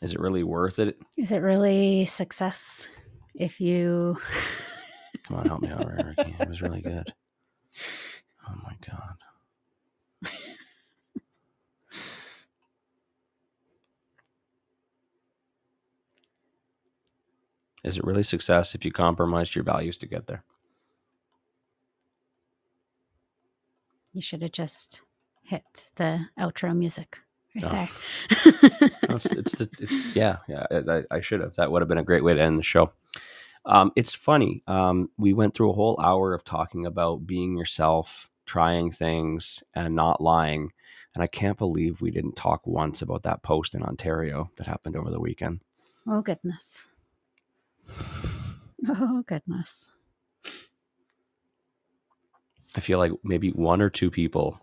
[0.01, 0.97] Is it really worth it?
[1.17, 2.87] Is it really success
[3.33, 4.17] if you
[5.23, 6.35] come on help me out ricky.
[6.39, 7.11] It was really good.
[8.47, 10.31] Oh my god
[17.85, 20.43] Is it really success if you compromised your values to get there?
[24.13, 25.01] you should have just
[25.43, 25.63] hit
[25.97, 27.17] the outro music.
[27.53, 27.69] right Oh.
[27.69, 28.89] there.
[29.09, 30.65] No, it's, it's, the, it's yeah, yeah.
[30.71, 31.55] I, I should have.
[31.57, 32.93] That would have been a great way to end the show.
[33.65, 34.63] Um, it's funny.
[34.67, 39.95] Um, we went through a whole hour of talking about being yourself, trying things, and
[39.95, 40.71] not lying.
[41.13, 44.95] And I can't believe we didn't talk once about that post in Ontario that happened
[44.95, 45.59] over the weekend.
[46.07, 46.87] oh goodness.
[48.87, 49.89] Oh goodness.
[52.75, 54.59] I feel like maybe one or two people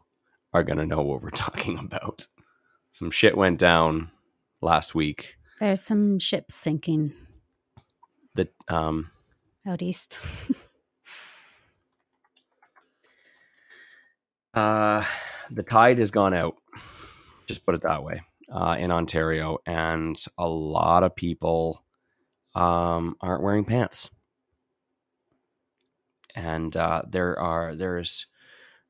[0.53, 2.27] are going to know what we're talking about.
[2.93, 4.12] Some shit went down
[4.61, 7.14] last week There's some ships sinking
[8.37, 9.11] that um,
[9.66, 10.25] out east.
[14.55, 15.03] Uh,
[15.51, 16.57] the tide has gone out.
[17.47, 18.23] Just put it that way.
[18.51, 21.83] Uh, in Ontario, and a lot of people
[22.55, 24.11] um, aren't wearing pants.
[26.34, 28.26] And uh, there are there's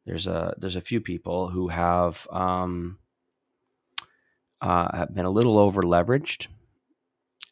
[0.06, 2.98] there's a there's a few people who have um,
[4.60, 6.46] uh, have been a little over leveraged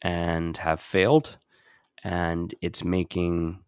[0.01, 1.37] and have failed,
[2.03, 3.59] and it's making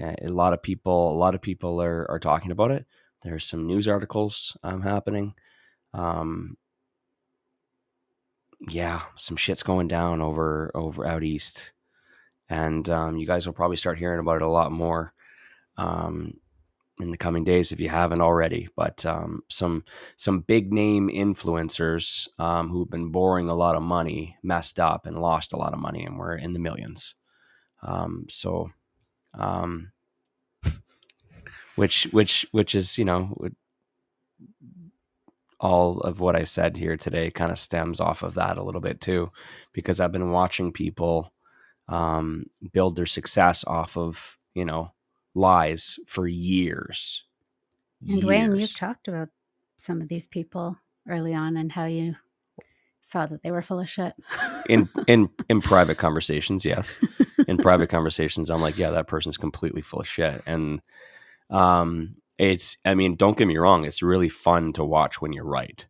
[0.00, 2.86] uh, a lot of people a lot of people are are talking about it.
[3.22, 5.34] There's some news articles um, happening.
[5.92, 6.56] Um,
[8.68, 11.72] yeah, some shit's going down over over out east,
[12.48, 15.12] and um, you guys will probably start hearing about it a lot more
[15.76, 16.34] um,
[17.00, 18.68] in the coming days if you haven't already.
[18.76, 19.84] But um, some
[20.16, 25.18] some big name influencers um, who've been borrowing a lot of money messed up and
[25.18, 27.14] lost a lot of money, and we're in the millions.
[27.82, 28.70] Um, so,
[29.34, 29.92] um,
[31.76, 33.36] which which which is you know
[35.58, 38.80] all of what I said here today kind of stems off of that a little
[38.80, 39.30] bit too,
[39.72, 41.32] because I've been watching people
[41.88, 44.92] um, build their success off of you know
[45.34, 47.24] lies for years.
[48.06, 49.28] And Wayne, you've talked about
[49.78, 50.76] some of these people
[51.08, 52.16] early on and how you
[53.00, 54.14] saw that they were full of shit.
[54.68, 56.98] in in in private conversations, yes.
[57.46, 60.42] In private conversations, I'm like, yeah, that person's completely full of shit.
[60.46, 60.80] And
[61.50, 65.44] um it's I mean, don't get me wrong, it's really fun to watch when you're
[65.44, 65.86] right.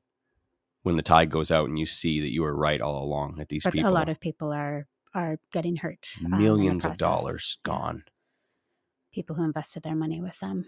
[0.83, 3.49] When the tide goes out and you see that you were right all along that
[3.49, 4.87] these but people a lot of people are
[5.17, 6.15] are getting hurt.
[6.25, 8.05] um, millions of dollars gone.
[9.13, 10.67] People who invested their money with them.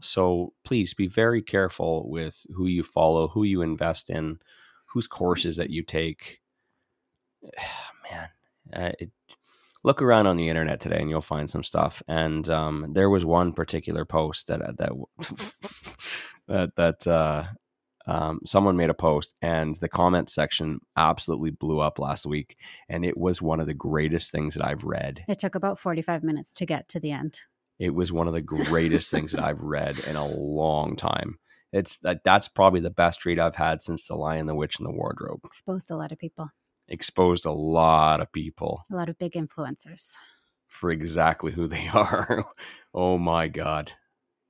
[0.00, 4.38] So please be very careful with who you follow, who you invest in,
[4.86, 6.40] whose courses that you take.
[8.10, 8.28] Man,
[8.72, 9.10] uh, it,
[9.82, 12.02] look around on the internet today and you'll find some stuff.
[12.06, 14.92] And um, there was one particular post that that
[16.48, 17.44] that that uh,
[18.06, 22.56] um, someone made a post, and the comment section absolutely blew up last week.
[22.88, 25.24] And it was one of the greatest things that I've read.
[25.28, 27.38] It took about 45 minutes to get to the end.
[27.78, 31.38] It was one of the greatest things that I've read in a long time.
[31.72, 34.86] It's that that's probably the best read I've had since The Lion, the Witch, and
[34.86, 35.40] the Wardrobe.
[35.44, 36.50] Exposed a lot of people,
[36.88, 40.14] Exposed a lot of people a lot of big influencers.
[40.66, 42.44] for exactly who they are.
[42.92, 43.92] oh my god.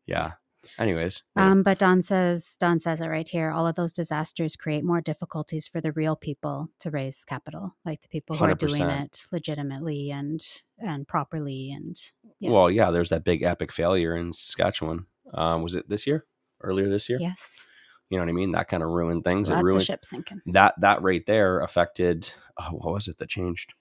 [0.07, 0.33] Yeah.
[0.79, 3.51] Anyways, Um, but Don says Don says it right here.
[3.51, 8.03] All of those disasters create more difficulties for the real people to raise capital, like
[8.03, 10.43] the people who are doing it legitimately and
[10.79, 11.73] and properly.
[11.73, 11.97] And
[12.39, 12.51] yeah.
[12.51, 15.07] well, yeah, there's that big epic failure in Saskatchewan.
[15.33, 16.27] Um, was it this year?
[16.63, 17.19] Earlier this year?
[17.21, 17.65] yes,
[18.11, 18.53] You know what I mean?
[18.53, 19.49] That kind of ruined things.
[19.49, 20.43] it lots of ruined ships sinking.
[20.47, 23.73] that that right there affected oh, what was it that changed?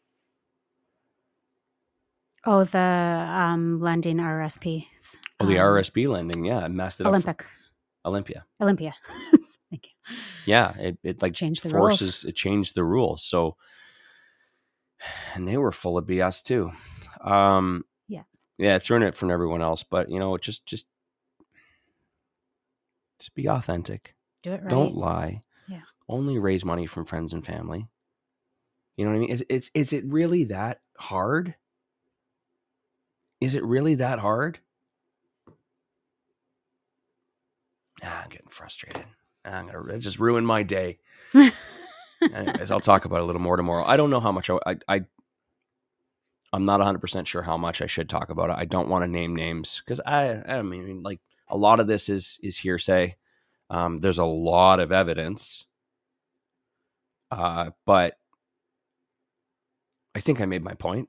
[2.51, 4.87] Oh, the um, lending RSP.
[5.39, 7.11] Oh, the um, RSB lending, yeah, it messed it up.
[7.11, 7.45] for- Olympic
[8.05, 8.45] Olympia.
[8.59, 8.95] Olympia.
[9.69, 10.15] Thank you.
[10.47, 11.99] yeah it, it like Changed the rules.
[11.99, 13.55] forces it changed the rules so
[15.35, 16.71] and they were full of bs too
[17.21, 18.23] um Yeah.
[18.57, 20.87] yeah it's ruined it from everyone else but you know just just
[23.19, 24.69] just be authentic Do it right.
[24.69, 25.81] don't lie Yeah.
[26.07, 27.87] only raise money from friends and family
[28.97, 31.53] you know what i mean is, is, is it really that hard
[33.41, 34.59] is it really that hard
[38.03, 39.05] ah, i'm getting frustrated
[39.45, 40.97] i'm gonna just ruin my day
[42.21, 43.85] Anyways, I'll talk about it a little more tomorrow.
[43.85, 45.01] I don't know how much I, I, I
[46.51, 48.55] I'm not 100% sure how much I should talk about it.
[48.57, 52.09] I don't want to name names because I, I mean, like a lot of this
[52.09, 53.15] is, is hearsay.
[53.69, 55.65] Um, there's a lot of evidence.
[57.31, 58.17] Uh, but
[60.15, 61.07] I think I made my point.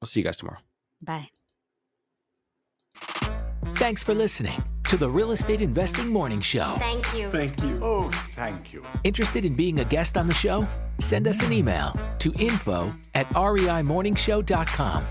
[0.00, 0.04] Yeah.
[0.04, 0.58] I'll see you guys tomorrow.
[1.02, 1.28] Bye.
[3.76, 6.76] Thanks for listening to the Real Estate Investing Morning Show.
[6.78, 7.30] Thank you.
[7.30, 7.78] Thank you.
[7.82, 8.84] Oh, thank you.
[9.04, 10.66] Interested in being a guest on the show?
[10.98, 15.04] Send us an email to info at reimorningshow.com.